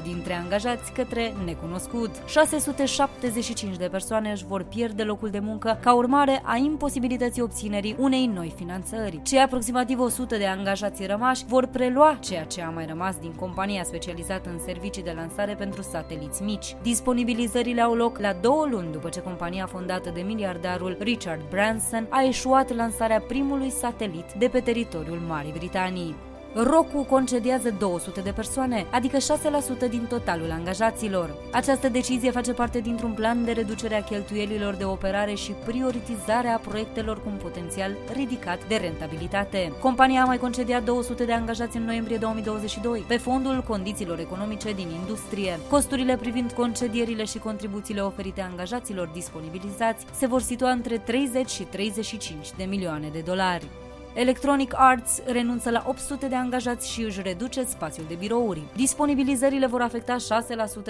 85% 0.00 0.02
dintre 0.02 0.34
angajați 0.34 0.92
către 0.92 1.34
necunoscut. 1.44 2.10
675 2.26 3.76
de 3.76 3.88
persoane 3.88 4.30
își 4.30 4.46
vor 4.46 4.62
pierde 4.62 5.02
locul 5.02 5.30
de 5.30 5.38
muncă 5.38 5.78
ca 5.82 5.94
urmare 5.94 6.42
a 6.44 6.56
imposibilității 6.56 7.42
obținerii 7.42 7.96
unei 7.98 8.26
noi 8.26 8.52
finanțări. 8.56 9.20
Cei 9.22 9.38
aproximativ 9.38 10.00
100 10.00 10.36
de 10.36 10.46
angajați 10.46 11.06
rămași 11.06 11.44
vor 11.46 11.66
prelua 11.66 12.18
ceea 12.20 12.44
ce 12.44 12.62
a 12.62 12.70
mai 12.70 12.86
rămas 12.86 13.16
din 13.16 13.32
compania 13.32 13.84
specializată 13.84 14.48
în 14.50 14.58
servicii 14.58 15.02
de 15.02 15.12
lansare 15.16 15.54
pentru 15.54 15.82
sateliți 15.82 16.42
mici. 16.42 16.76
Disponibilizările 16.82 17.80
au 17.80 17.94
loc 17.94 18.18
la 18.18 18.32
două 18.32 18.66
luni 18.70 18.92
după 18.92 19.08
ce 19.08 19.20
compania 19.20 19.66
fondată 19.66 20.10
de 20.14 20.20
miliardarul 20.20 20.96
Richard 21.00 21.42
Branson 21.50 22.06
a 22.08 22.22
eșuat 22.22 22.74
lansarea 22.74 23.20
primului 23.20 23.70
satelit 23.70 24.32
de 24.38 24.48
pe 24.48 24.60
teritoriul 24.60 25.18
Marii 25.28 25.52
Britanii. 25.52 26.30
Roku 26.54 27.02
concediază 27.02 27.74
200 27.78 28.20
de 28.20 28.30
persoane, 28.30 28.86
adică 28.90 29.16
6% 29.16 29.20
din 29.90 30.06
totalul 30.08 30.50
angajaților. 30.50 31.34
Această 31.52 31.88
decizie 31.88 32.30
face 32.30 32.52
parte 32.52 32.80
dintr-un 32.80 33.12
plan 33.12 33.44
de 33.44 33.52
reducere 33.52 33.94
a 33.94 34.02
cheltuielilor 34.02 34.74
de 34.74 34.84
operare 34.84 35.34
și 35.34 35.52
prioritizare 35.64 36.48
a 36.48 36.58
proiectelor 36.58 37.22
cu 37.22 37.28
un 37.28 37.36
potențial 37.42 37.96
ridicat 38.12 38.68
de 38.68 38.76
rentabilitate. 38.76 39.72
Compania 39.80 40.22
a 40.22 40.26
mai 40.26 40.38
concediat 40.38 40.84
200 40.84 41.24
de 41.24 41.32
angajați 41.32 41.76
în 41.76 41.84
noiembrie 41.84 42.16
2022, 42.16 43.04
pe 43.08 43.16
fondul 43.16 43.64
condițiilor 43.68 44.18
economice 44.18 44.72
din 44.72 44.88
industrie. 45.00 45.58
Costurile 45.70 46.16
privind 46.16 46.52
concedierile 46.52 47.24
și 47.24 47.38
contribuțiile 47.38 48.00
oferite 48.00 48.40
angajaților 48.40 49.06
disponibilizați 49.06 50.04
se 50.14 50.26
vor 50.26 50.40
situa 50.40 50.70
între 50.70 50.98
30 50.98 51.50
și 51.50 51.62
35 51.62 52.48
de 52.56 52.64
milioane 52.64 53.08
de 53.12 53.20
dolari. 53.20 53.66
Electronic 54.14 54.72
Arts 54.76 55.22
renunță 55.26 55.70
la 55.70 55.84
800 55.86 56.26
de 56.26 56.34
angajați 56.34 56.90
și 56.90 57.02
își 57.02 57.22
reduce 57.22 57.64
spațiul 57.64 58.06
de 58.08 58.14
birouri. 58.14 58.62
Disponibilizările 58.76 59.66
vor 59.66 59.80
afecta 59.80 60.16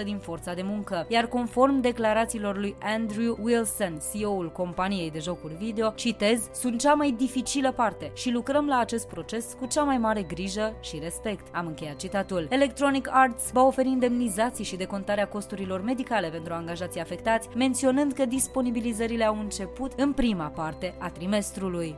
6% 0.00 0.04
din 0.04 0.18
forța 0.18 0.54
de 0.54 0.62
muncă, 0.62 1.06
iar 1.08 1.26
conform 1.26 1.80
declarațiilor 1.80 2.58
lui 2.58 2.76
Andrew 2.82 3.38
Wilson, 3.42 3.98
CEO-ul 4.12 4.52
companiei 4.52 5.10
de 5.10 5.18
jocuri 5.18 5.54
video, 5.54 5.90
citez, 5.90 6.48
sunt 6.52 6.80
cea 6.80 6.94
mai 6.94 7.10
dificilă 7.10 7.72
parte 7.72 8.10
și 8.14 8.30
lucrăm 8.30 8.66
la 8.66 8.78
acest 8.78 9.08
proces 9.08 9.56
cu 9.60 9.66
cea 9.66 9.82
mai 9.82 9.98
mare 9.98 10.22
grijă 10.22 10.74
și 10.80 10.98
respect. 11.02 11.46
Am 11.52 11.66
încheiat 11.66 11.96
citatul. 11.96 12.46
Electronic 12.50 13.08
Arts 13.10 13.50
va 13.52 13.62
oferi 13.62 13.88
indemnizații 13.88 14.64
și 14.64 14.76
decontarea 14.76 15.28
costurilor 15.28 15.82
medicale 15.82 16.28
pentru 16.28 16.52
angajații 16.52 17.00
afectați, 17.00 17.48
menționând 17.56 18.12
că 18.12 18.26
disponibilizările 18.26 19.24
au 19.24 19.38
început 19.38 19.92
în 19.96 20.12
prima 20.12 20.46
parte 20.46 20.94
a 20.98 21.08
trimestrului. 21.08 21.96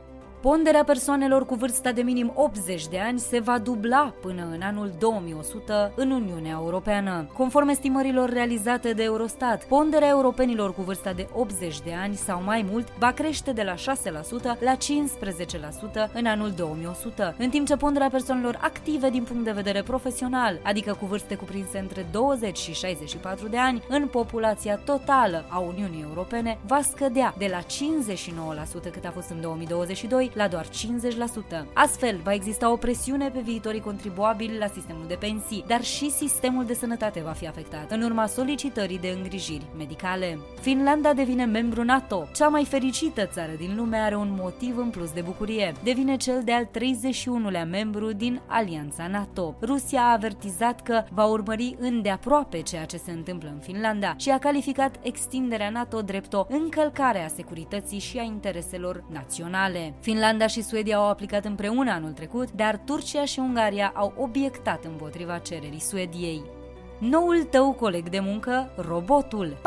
Ponderea 0.51 0.83
persoanelor 0.83 1.45
cu 1.45 1.55
vârsta 1.55 1.91
de 1.91 2.01
minim 2.01 2.31
80 2.35 2.87
de 2.87 2.99
ani 2.99 3.19
se 3.19 3.39
va 3.39 3.59
dubla 3.59 4.13
până 4.21 4.47
în 4.51 4.61
anul 4.61 4.91
2100 4.99 5.91
în 5.95 6.11
Uniunea 6.11 6.57
Europeană. 6.59 7.29
Conform 7.33 7.67
estimărilor 7.67 8.29
realizate 8.29 8.93
de 8.93 9.03
Eurostat, 9.03 9.63
ponderea 9.63 10.07
europenilor 10.07 10.73
cu 10.73 10.81
vârsta 10.81 11.13
de 11.13 11.27
80 11.33 11.81
de 11.81 11.93
ani 11.93 12.15
sau 12.15 12.41
mai 12.43 12.65
mult 12.71 12.87
va 12.97 13.11
crește 13.11 13.51
de 13.51 13.63
la 13.63 13.73
6% 13.73 13.77
la 14.59 14.75
15% 16.07 16.11
în 16.13 16.25
anul 16.25 16.51
2100, 16.55 17.35
în 17.37 17.49
timp 17.49 17.67
ce 17.67 17.75
ponderea 17.75 18.09
persoanelor 18.09 18.59
active 18.61 19.09
din 19.09 19.23
punct 19.23 19.43
de 19.43 19.51
vedere 19.51 19.81
profesional, 19.81 20.59
adică 20.63 20.93
cu 20.93 21.05
vârste 21.05 21.35
cuprinse 21.35 21.77
între 21.79 22.05
20 22.11 22.57
și 22.57 22.73
64 22.73 23.47
de 23.47 23.57
ani, 23.57 23.83
în 23.89 24.07
populația 24.07 24.75
totală 24.75 25.45
a 25.49 25.59
Uniunii 25.59 26.05
Europene 26.07 26.57
va 26.67 26.81
scădea 26.81 27.33
de 27.37 27.47
la 27.51 27.59
59% 27.59 28.91
cât 28.91 29.05
a 29.05 29.11
fost 29.11 29.29
în 29.29 29.41
2022 29.41 30.33
la 30.35 30.47
doar 30.47 30.65
50%. 30.65 30.69
Astfel, 31.73 32.19
va 32.23 32.33
exista 32.33 32.71
o 32.71 32.75
presiune 32.75 33.29
pe 33.29 33.39
viitorii 33.39 33.79
contribuabili 33.79 34.57
la 34.57 34.67
sistemul 34.67 35.05
de 35.07 35.15
pensii, 35.19 35.63
dar 35.67 35.83
și 35.83 36.09
sistemul 36.09 36.65
de 36.65 36.73
sănătate 36.73 37.21
va 37.21 37.31
fi 37.31 37.47
afectat, 37.47 37.91
în 37.91 38.01
urma 38.01 38.25
solicitării 38.25 38.99
de 38.99 39.13
îngrijiri 39.17 39.65
medicale. 39.77 40.39
Finlanda 40.61 41.13
devine 41.13 41.45
membru 41.45 41.83
NATO. 41.83 42.27
Cea 42.33 42.47
mai 42.47 42.65
fericită 42.65 43.25
țară 43.25 43.51
din 43.57 43.75
lume 43.75 43.97
are 43.97 44.15
un 44.15 44.37
motiv 44.41 44.77
în 44.77 44.89
plus 44.89 45.11
de 45.11 45.21
bucurie. 45.21 45.73
Devine 45.83 46.17
cel 46.17 46.41
de-al 46.43 46.65
31-lea 46.65 47.65
membru 47.69 48.13
din 48.13 48.41
Alianța 48.47 49.07
NATO. 49.07 49.55
Rusia 49.61 50.01
a 50.01 50.11
avertizat 50.11 50.81
că 50.81 51.03
va 51.11 51.25
urmări 51.25 51.75
îndeaproape 51.79 52.61
ceea 52.61 52.85
ce 52.85 52.97
se 52.97 53.11
întâmplă 53.11 53.49
în 53.53 53.59
Finlanda 53.59 54.15
și 54.17 54.29
a 54.29 54.39
calificat 54.39 54.95
extinderea 55.01 55.69
NATO 55.69 56.01
drept 56.01 56.33
o 56.33 56.45
încălcare 56.49 57.25
a 57.25 57.27
securității 57.27 57.99
și 57.99 58.17
a 58.17 58.23
intereselor 58.23 59.03
naționale. 59.11 59.93
Finlanda 59.99 60.23
Finlanda 60.25 60.53
și 60.53 60.61
Suedia 60.61 60.97
au 60.97 61.09
aplicat 61.09 61.45
împreună 61.45 61.91
anul 61.91 62.11
trecut, 62.11 62.51
dar 62.51 62.81
Turcia 62.85 63.25
și 63.25 63.39
Ungaria 63.39 63.91
au 63.95 64.13
obiectat 64.17 64.85
împotriva 64.85 65.37
cererii 65.37 65.79
Suediei. 65.79 66.54
Noul 66.97 67.43
tău 67.43 67.71
coleg 67.71 68.09
de 68.09 68.19
muncă, 68.19 68.69
robotul. 68.75 69.57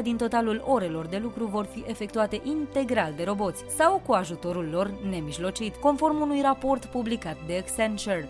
40% 0.00 0.02
din 0.02 0.16
totalul 0.16 0.64
orelor 0.66 1.06
de 1.06 1.18
lucru 1.22 1.46
vor 1.46 1.64
fi 1.64 1.84
efectuate 1.86 2.40
integral 2.44 3.12
de 3.16 3.24
roboți 3.24 3.64
sau 3.76 4.02
cu 4.06 4.12
ajutorul 4.12 4.68
lor 4.72 4.90
nemijlocit, 5.10 5.76
conform 5.76 6.20
unui 6.20 6.40
raport 6.40 6.84
publicat 6.84 7.36
de 7.46 7.56
Accenture. 7.56 8.28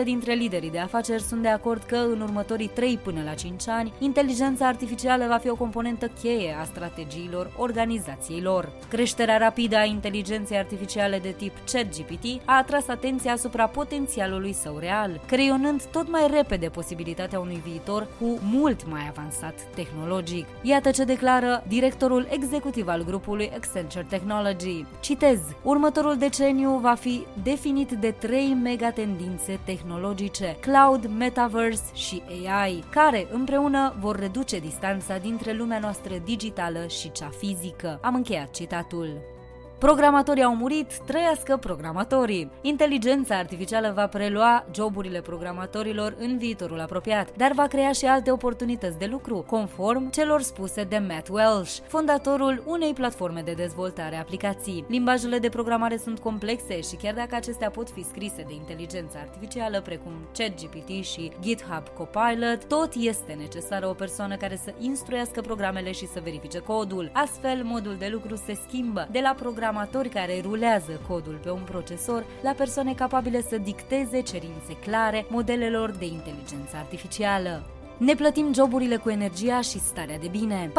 98% 0.00 0.04
dintre 0.04 0.32
liderii 0.32 0.70
de 0.70 0.78
afaceri 0.78 1.22
sunt 1.22 1.42
de 1.42 1.48
acord 1.48 1.82
că 1.82 1.96
în 1.96 2.20
următorii 2.20 2.70
3 2.74 2.98
până 3.02 3.22
la 3.24 3.34
5 3.34 3.68
ani, 3.68 3.92
inteligența 3.98 4.66
artificială 4.66 5.26
va 5.28 5.36
fi 5.36 5.48
o 5.48 5.56
componentă 5.56 6.10
cheie 6.20 6.56
a 6.60 6.64
strategiilor 6.64 7.52
organizației 7.56 8.40
lor. 8.40 8.72
Creșterea 8.88 9.36
rapidă 9.36 9.76
a 9.76 9.84
inteligenței 9.84 10.56
artificiale 10.56 11.18
de 11.18 11.34
tip 11.36 11.52
ChatGPT 11.72 12.24
a 12.44 12.56
atras 12.56 12.88
atenția 12.88 13.32
asupra 13.32 13.66
potențialului 13.66 14.52
său 14.52 14.78
real, 14.78 15.20
creionând 15.26 15.82
tot 15.82 16.10
mai 16.10 16.26
repede 16.30 16.68
posibilitatea 16.68 17.08
posibilitatea 17.10 17.40
unui 17.40 17.62
viitor 17.64 18.06
cu 18.18 18.38
mult 18.42 18.86
mai 18.90 19.06
avansat 19.08 19.54
tehnologic. 19.74 20.46
Iată 20.62 20.90
ce 20.90 21.04
declară 21.04 21.64
directorul 21.68 22.26
executiv 22.30 22.88
al 22.88 23.04
grupului 23.04 23.50
Accenture 23.54 24.06
Technology. 24.08 24.84
Citez, 25.00 25.38
următorul 25.62 26.16
deceniu 26.16 26.78
va 26.78 26.94
fi 26.94 27.26
definit 27.42 27.90
de 27.90 28.10
trei 28.10 28.56
megatendințe 28.62 29.58
tehnologice, 29.64 30.56
cloud, 30.60 31.10
metaverse 31.18 31.94
și 31.94 32.22
AI, 32.46 32.84
care 32.90 33.26
împreună 33.32 33.94
vor 34.00 34.18
reduce 34.18 34.58
distanța 34.58 35.18
dintre 35.18 35.52
lumea 35.52 35.78
noastră 35.78 36.14
digitală 36.24 36.86
și 36.86 37.12
cea 37.12 37.30
fizică. 37.38 37.98
Am 38.02 38.14
încheiat 38.14 38.50
citatul. 38.50 39.38
Programatorii 39.80 40.42
au 40.42 40.56
murit, 40.56 40.98
trăiască 41.06 41.56
programatorii. 41.56 42.50
Inteligența 42.60 43.36
artificială 43.36 43.92
va 43.94 44.06
prelua 44.06 44.66
joburile 44.74 45.20
programatorilor 45.20 46.14
în 46.18 46.38
viitorul 46.38 46.80
apropiat, 46.80 47.36
dar 47.36 47.52
va 47.52 47.66
crea 47.66 47.92
și 47.92 48.04
alte 48.04 48.30
oportunități 48.30 48.98
de 48.98 49.06
lucru, 49.06 49.44
conform 49.46 50.10
celor 50.10 50.42
spuse 50.42 50.84
de 50.84 50.98
Matt 51.08 51.28
Welsh, 51.28 51.78
fondatorul 51.86 52.62
unei 52.66 52.92
platforme 52.92 53.40
de 53.40 53.52
dezvoltare 53.52 54.16
a 54.16 54.18
aplicații. 54.18 54.84
Limbajele 54.88 55.38
de 55.38 55.48
programare 55.48 55.96
sunt 55.96 56.18
complexe 56.18 56.80
și 56.80 56.96
chiar 57.02 57.14
dacă 57.14 57.34
acestea 57.34 57.70
pot 57.70 57.90
fi 57.90 58.04
scrise 58.04 58.44
de 58.46 58.54
inteligență 58.54 59.16
artificială, 59.20 59.80
precum 59.80 60.12
ChatGPT 60.38 61.04
și 61.04 61.32
GitHub 61.40 61.88
Copilot, 61.88 62.64
tot 62.64 62.92
este 62.94 63.32
necesară 63.32 63.88
o 63.88 63.92
persoană 63.92 64.36
care 64.36 64.56
să 64.64 64.72
instruiască 64.78 65.40
programele 65.40 65.92
și 65.92 66.06
să 66.06 66.20
verifice 66.22 66.58
codul. 66.58 67.10
Astfel, 67.12 67.62
modul 67.64 67.96
de 67.98 68.08
lucru 68.12 68.36
se 68.36 68.58
schimbă 68.68 69.08
de 69.10 69.20
la 69.22 69.34
program 69.36 69.68
programatori 69.70 70.08
care 70.08 70.40
rulează 70.40 71.00
codul 71.08 71.38
pe 71.42 71.50
un 71.50 71.62
procesor 71.64 72.24
la 72.42 72.52
persoane 72.52 72.94
capabile 72.94 73.42
să 73.42 73.58
dicteze 73.58 74.20
cerințe 74.20 74.76
clare 74.84 75.26
modelelor 75.28 75.90
de 75.90 76.04
inteligență 76.04 76.76
artificială. 76.76 77.62
Ne 78.00 78.14
plătim 78.14 78.52
joburile 78.52 78.96
cu 78.96 79.10
energia 79.10 79.60
și 79.60 79.78
starea 79.78 80.18
de 80.18 80.28
bine. 80.28 80.72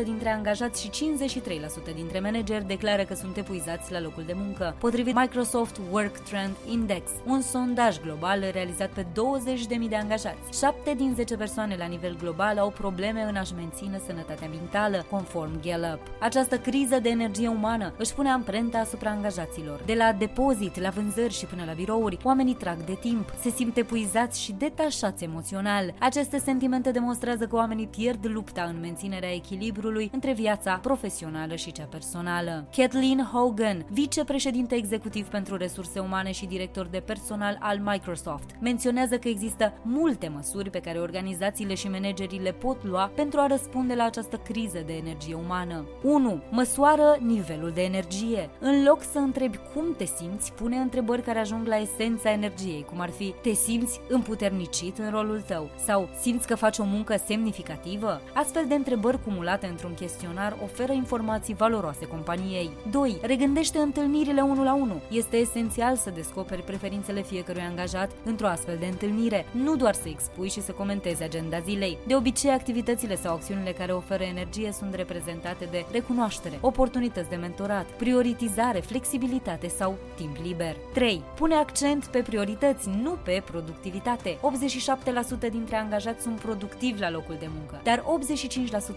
48% 0.00 0.02
dintre 0.04 0.28
angajați 0.28 0.82
și 0.82 0.90
53% 1.90 1.94
dintre 1.94 2.20
manageri 2.20 2.66
declară 2.66 3.02
că 3.02 3.14
sunt 3.14 3.36
epuizați 3.36 3.92
la 3.92 4.00
locul 4.00 4.22
de 4.26 4.32
muncă, 4.36 4.76
potrivit 4.78 5.14
Microsoft 5.14 5.80
Work 5.90 6.18
Trend 6.18 6.56
Index, 6.70 7.10
un 7.26 7.40
sondaj 7.40 7.98
global 8.00 8.44
realizat 8.52 8.88
pe 8.90 9.02
20.000 9.02 9.88
de 9.88 9.96
angajați. 9.96 10.58
7 10.58 10.94
din 10.94 11.12
10 11.14 11.36
persoane 11.36 11.76
la 11.78 11.84
nivel 11.84 12.16
global 12.20 12.58
au 12.58 12.70
probleme 12.70 13.22
în 13.22 13.36
a-și 13.36 13.54
menține 13.54 14.00
sănătatea 14.06 14.48
mentală, 14.48 15.06
conform 15.10 15.60
Gallup. 15.62 16.00
Această 16.20 16.58
criză 16.58 16.98
de 16.98 17.08
energie 17.08 17.48
umană 17.48 17.92
își 17.96 18.14
pune 18.14 18.28
amprenta 18.28 18.78
asupra 18.78 19.10
angajaților. 19.10 19.82
De 19.86 19.94
la 19.94 20.12
depozit, 20.12 20.80
la 20.80 20.90
vânzări 20.90 21.32
și 21.32 21.46
până 21.46 21.62
la 21.66 21.72
birouri, 21.72 22.18
oamenii 22.22 22.54
trag 22.54 22.84
de 22.84 22.96
timp, 23.00 23.32
se 23.40 23.50
simt 23.50 23.76
epuizați 23.76 24.42
și 24.42 24.52
detașați 24.52 25.24
emoțional. 25.24 25.94
Aceste 26.18 26.38
sentimente 26.38 26.90
demonstrează 26.90 27.46
că 27.46 27.56
oamenii 27.56 27.86
pierd 27.86 28.26
lupta 28.26 28.62
în 28.62 28.80
menținerea 28.80 29.34
echilibrului 29.34 30.10
între 30.12 30.32
viața 30.32 30.78
profesională 30.82 31.54
și 31.54 31.72
cea 31.72 31.84
personală. 31.84 32.68
Kathleen 32.76 33.28
Hogan, 33.32 33.86
vicepreședinte 33.90 34.74
executiv 34.74 35.28
pentru 35.28 35.56
resurse 35.56 35.98
umane 35.98 36.32
și 36.32 36.46
director 36.46 36.86
de 36.86 36.98
personal 36.98 37.56
al 37.60 37.78
Microsoft, 37.84 38.50
menționează 38.60 39.18
că 39.18 39.28
există 39.28 39.72
multe 39.82 40.28
măsuri 40.28 40.70
pe 40.70 40.80
care 40.80 40.98
organizațiile 40.98 41.74
și 41.74 41.88
managerii 41.88 42.40
le 42.40 42.52
pot 42.52 42.84
lua 42.84 43.10
pentru 43.14 43.40
a 43.40 43.46
răspunde 43.46 43.94
la 43.94 44.04
această 44.04 44.36
criză 44.36 44.82
de 44.86 44.92
energie 44.92 45.34
umană. 45.34 45.84
1. 46.02 46.42
Măsoară 46.50 47.16
nivelul 47.20 47.70
de 47.70 47.82
energie. 47.82 48.50
În 48.60 48.84
loc 48.84 49.02
să 49.02 49.18
întrebi 49.18 49.58
cum 49.74 49.94
te 49.96 50.04
simți, 50.04 50.52
pune 50.52 50.76
întrebări 50.76 51.22
care 51.22 51.38
ajung 51.38 51.66
la 51.66 51.76
esența 51.76 52.30
energiei, 52.30 52.84
cum 52.90 53.00
ar 53.00 53.10
fi 53.10 53.34
te 53.42 53.52
simți 53.52 54.00
împuternicit 54.08 54.98
în 54.98 55.10
rolul 55.10 55.40
tău 55.40 55.70
sau 55.84 56.07
Simți 56.20 56.46
că 56.46 56.54
faci 56.54 56.78
o 56.78 56.84
muncă 56.84 57.16
semnificativă? 57.26 58.20
Astfel 58.34 58.64
de 58.68 58.74
întrebări 58.74 59.22
cumulate 59.22 59.66
într-un 59.66 59.94
chestionar 59.94 60.56
oferă 60.62 60.92
informații 60.92 61.54
valoroase 61.54 62.06
companiei. 62.06 62.70
2. 62.90 63.18
Regândește 63.22 63.78
întâlnirile 63.78 64.40
1 64.40 64.64
la 64.64 64.74
1. 64.74 65.00
Este 65.10 65.36
esențial 65.36 65.96
să 65.96 66.10
descoperi 66.10 66.62
preferințele 66.62 67.22
fiecărui 67.22 67.62
angajat 67.62 68.10
într-o 68.24 68.46
astfel 68.46 68.76
de 68.80 68.86
întâlnire, 68.86 69.46
nu 69.50 69.76
doar 69.76 69.94
să 69.94 70.08
expui 70.08 70.48
și 70.48 70.62
să 70.62 70.72
comentezi 70.72 71.22
agenda 71.22 71.58
zilei. 71.58 71.98
De 72.06 72.14
obicei, 72.16 72.50
activitățile 72.50 73.16
sau 73.16 73.34
acțiunile 73.34 73.72
care 73.72 73.92
oferă 73.92 74.22
energie 74.22 74.72
sunt 74.72 74.94
reprezentate 74.94 75.68
de 75.70 75.84
recunoaștere, 75.92 76.58
oportunități 76.60 77.28
de 77.28 77.36
mentorat, 77.36 77.86
prioritizare, 77.86 78.78
flexibilitate 78.78 79.68
sau 79.68 79.96
timp 80.16 80.36
liber. 80.42 80.76
3. 80.94 81.22
Pune 81.34 81.54
accent 81.54 82.04
pe 82.04 82.18
priorități, 82.18 82.88
nu 83.02 83.10
pe 83.10 83.42
productivitate. 83.50 84.38
87% 85.46 85.50
dintre 85.50 85.76
angajați 85.76 85.97
angajați 85.98 86.22
sunt 86.22 86.40
productivi 86.40 87.00
la 87.00 87.10
locul 87.10 87.36
de 87.38 87.48
muncă, 87.56 87.80
dar 87.82 88.04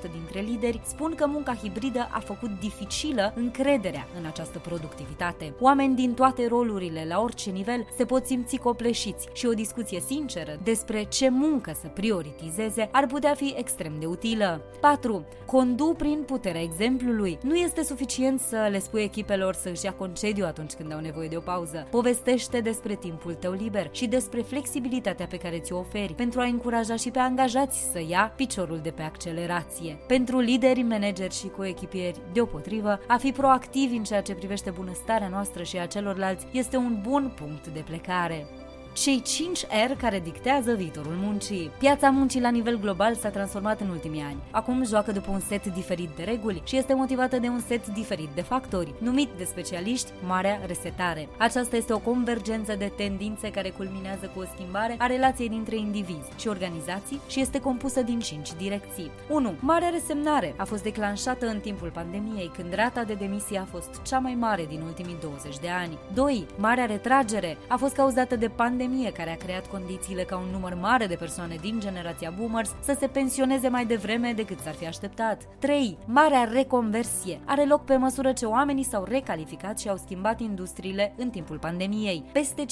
85% 0.08 0.12
dintre 0.12 0.40
lideri 0.40 0.82
spun 0.84 1.16
că 1.16 1.28
munca 1.28 1.54
hibridă 1.54 2.10
a 2.12 2.20
făcut 2.20 2.60
dificilă 2.60 3.34
încrederea 3.36 4.08
în 4.20 4.26
această 4.26 4.60
productivitate. 4.60 5.54
Oameni 5.60 5.96
din 5.96 6.14
toate 6.14 6.48
rolurile, 6.48 7.06
la 7.08 7.22
orice 7.22 7.50
nivel, 7.50 7.88
se 7.98 8.06
pot 8.06 8.26
simți 8.26 8.58
copleșiți 8.58 9.28
și 9.34 9.46
o 9.46 9.54
discuție 9.54 10.00
sinceră 10.00 10.60
despre 10.64 11.04
ce 11.04 11.30
muncă 11.30 11.76
să 11.82 11.88
prioritizeze 11.88 12.90
ar 12.92 13.08
putea 13.08 13.34
fi 13.34 13.54
extrem 13.58 13.94
de 14.00 14.06
utilă. 14.06 14.62
4. 14.80 15.26
Condu 15.46 15.94
prin 15.98 16.24
puterea 16.26 16.62
exemplului. 16.62 17.38
Nu 17.44 17.56
este 17.56 17.84
suficient 17.84 18.40
să 18.40 18.68
le 18.72 18.80
spui 18.80 19.02
echipelor 19.02 19.54
să 19.54 19.70
își 19.70 19.86
ia 19.86 19.94
concediu 19.94 20.46
atunci 20.46 20.74
când 20.74 20.94
au 20.94 21.00
nevoie 21.00 21.28
de 21.28 21.38
o 21.38 21.40
pauză. 21.40 21.88
Povestește 21.90 22.60
despre 22.60 22.96
timpul 22.96 23.34
tău 23.34 23.52
liber 23.52 23.90
și 23.92 24.08
despre 24.08 24.42
flexibilitatea 24.42 25.26
pe 25.26 25.38
care 25.38 25.60
ți-o 25.60 25.78
oferi 25.78 26.14
pentru 26.14 26.40
a 26.40 26.44
încuraja 26.44 26.81
și 26.82 27.12
pe 27.12 27.20
angajați 27.20 27.90
să 27.92 28.02
ia 28.08 28.34
piciorul 28.36 28.80
de 28.84 28.90
pe 28.90 29.02
accelerație. 29.02 30.00
Pentru 30.08 30.40
lideri, 30.40 30.82
manageri 30.82 31.36
și 31.36 31.48
coechipieri, 31.48 32.22
deopotrivă, 32.34 33.00
a 33.08 33.18
fi 33.18 33.32
proactivi 33.32 33.96
în 33.96 34.04
ceea 34.04 34.22
ce 34.22 34.34
privește 34.34 34.70
bunăstarea 34.70 35.28
noastră 35.28 35.64
și 35.64 35.78
a 35.78 35.86
celorlalți 35.86 36.48
este 36.52 36.78
un 36.78 37.00
bun 37.02 37.34
punct 37.36 37.68
de 37.68 37.84
plecare 37.86 38.48
cei 38.94 39.22
5 39.22 39.66
R 39.90 39.92
care 39.98 40.20
dictează 40.20 40.74
viitorul 40.74 41.16
muncii. 41.22 41.72
Piața 41.78 42.10
muncii 42.10 42.42
la 42.42 42.50
nivel 42.50 42.80
global 42.80 43.16
s-a 43.16 43.30
transformat 43.30 43.82
în 43.82 43.90
ultimii 43.90 44.22
ani. 44.22 44.38
Acum 44.52 44.86
joacă 44.86 45.12
după 45.12 45.32
un 45.32 45.40
set 45.40 45.74
diferit 45.74 46.10
de 46.16 46.24
reguli 46.24 46.62
și 46.66 46.78
este 46.78 46.94
motivată 46.94 47.40
de 47.40 47.48
un 47.48 47.60
set 47.60 47.88
diferit 47.88 48.30
de 48.36 48.42
factori, 48.42 48.94
numit 48.98 49.30
de 49.38 49.44
specialiști 49.44 50.12
Marea 50.28 50.60
Resetare. 50.66 51.28
Aceasta 51.38 51.76
este 51.76 51.94
o 51.94 52.00
convergență 52.00 52.76
de 52.76 52.92
tendințe 52.98 53.52
care 53.52 53.70
culminează 53.70 54.32
cu 54.34 54.40
o 54.40 54.44
schimbare 54.54 54.96
a 54.98 55.06
relației 55.06 55.50
dintre 55.50 55.76
indivizi 55.76 56.30
și 56.38 56.48
organizații 56.48 57.22
și 57.28 57.40
este 57.40 57.60
compusă 57.60 58.02
din 58.02 58.20
5 58.20 58.54
direcții. 58.54 59.12
1. 59.30 59.54
Marea 59.60 59.90
resemnare 59.90 60.54
a 60.58 60.66
fost 60.66 60.84
declanșată 60.84 61.48
în 61.48 61.60
timpul 61.60 61.90
pandemiei, 61.94 62.52
când 62.56 62.74
rata 62.74 63.04
de 63.04 63.14
demisie 63.14 63.60
a 63.60 63.66
fost 63.72 64.02
cea 64.02 64.20
mai 64.20 64.36
mare 64.40 64.66
din 64.70 64.82
ultimii 64.82 65.18
20 65.22 65.60
de 65.60 65.70
ani. 65.70 65.98
2. 66.14 66.46
Marea 66.58 66.86
retragere 66.86 67.58
a 67.68 67.78
fost 67.78 67.96
cauzată 67.96 68.36
de 68.36 68.48
pandemie 68.48 68.80
pandemie 68.82 69.12
care 69.12 69.32
a 69.32 69.46
creat 69.46 69.68
condițiile 69.68 70.24
ca 70.24 70.38
un 70.38 70.48
număr 70.52 70.74
mare 70.74 71.06
de 71.06 71.16
persoane 71.16 71.56
din 71.62 71.80
generația 71.80 72.34
boomers 72.38 72.76
să 72.80 72.96
se 73.00 73.08
pensioneze 73.08 73.68
mai 73.68 73.86
devreme 73.86 74.34
decât 74.36 74.60
s-ar 74.60 74.74
fi 74.74 74.88
așteptat. 74.88 75.42
3. 75.60 75.98
Marea 76.06 76.44
reconversie 76.44 77.40
are 77.46 77.66
loc 77.66 77.86
pe 77.86 77.96
măsură 77.96 78.32
ce 78.32 78.46
oamenii 78.46 78.84
s-au 78.84 79.04
recalificat 79.04 79.80
și 79.80 79.90
au 79.90 79.98
schimbat 79.98 80.40
industriile 80.40 81.14
în 81.18 81.30
timpul 81.30 81.58
pandemiei. 81.58 82.24
Peste 82.32 82.66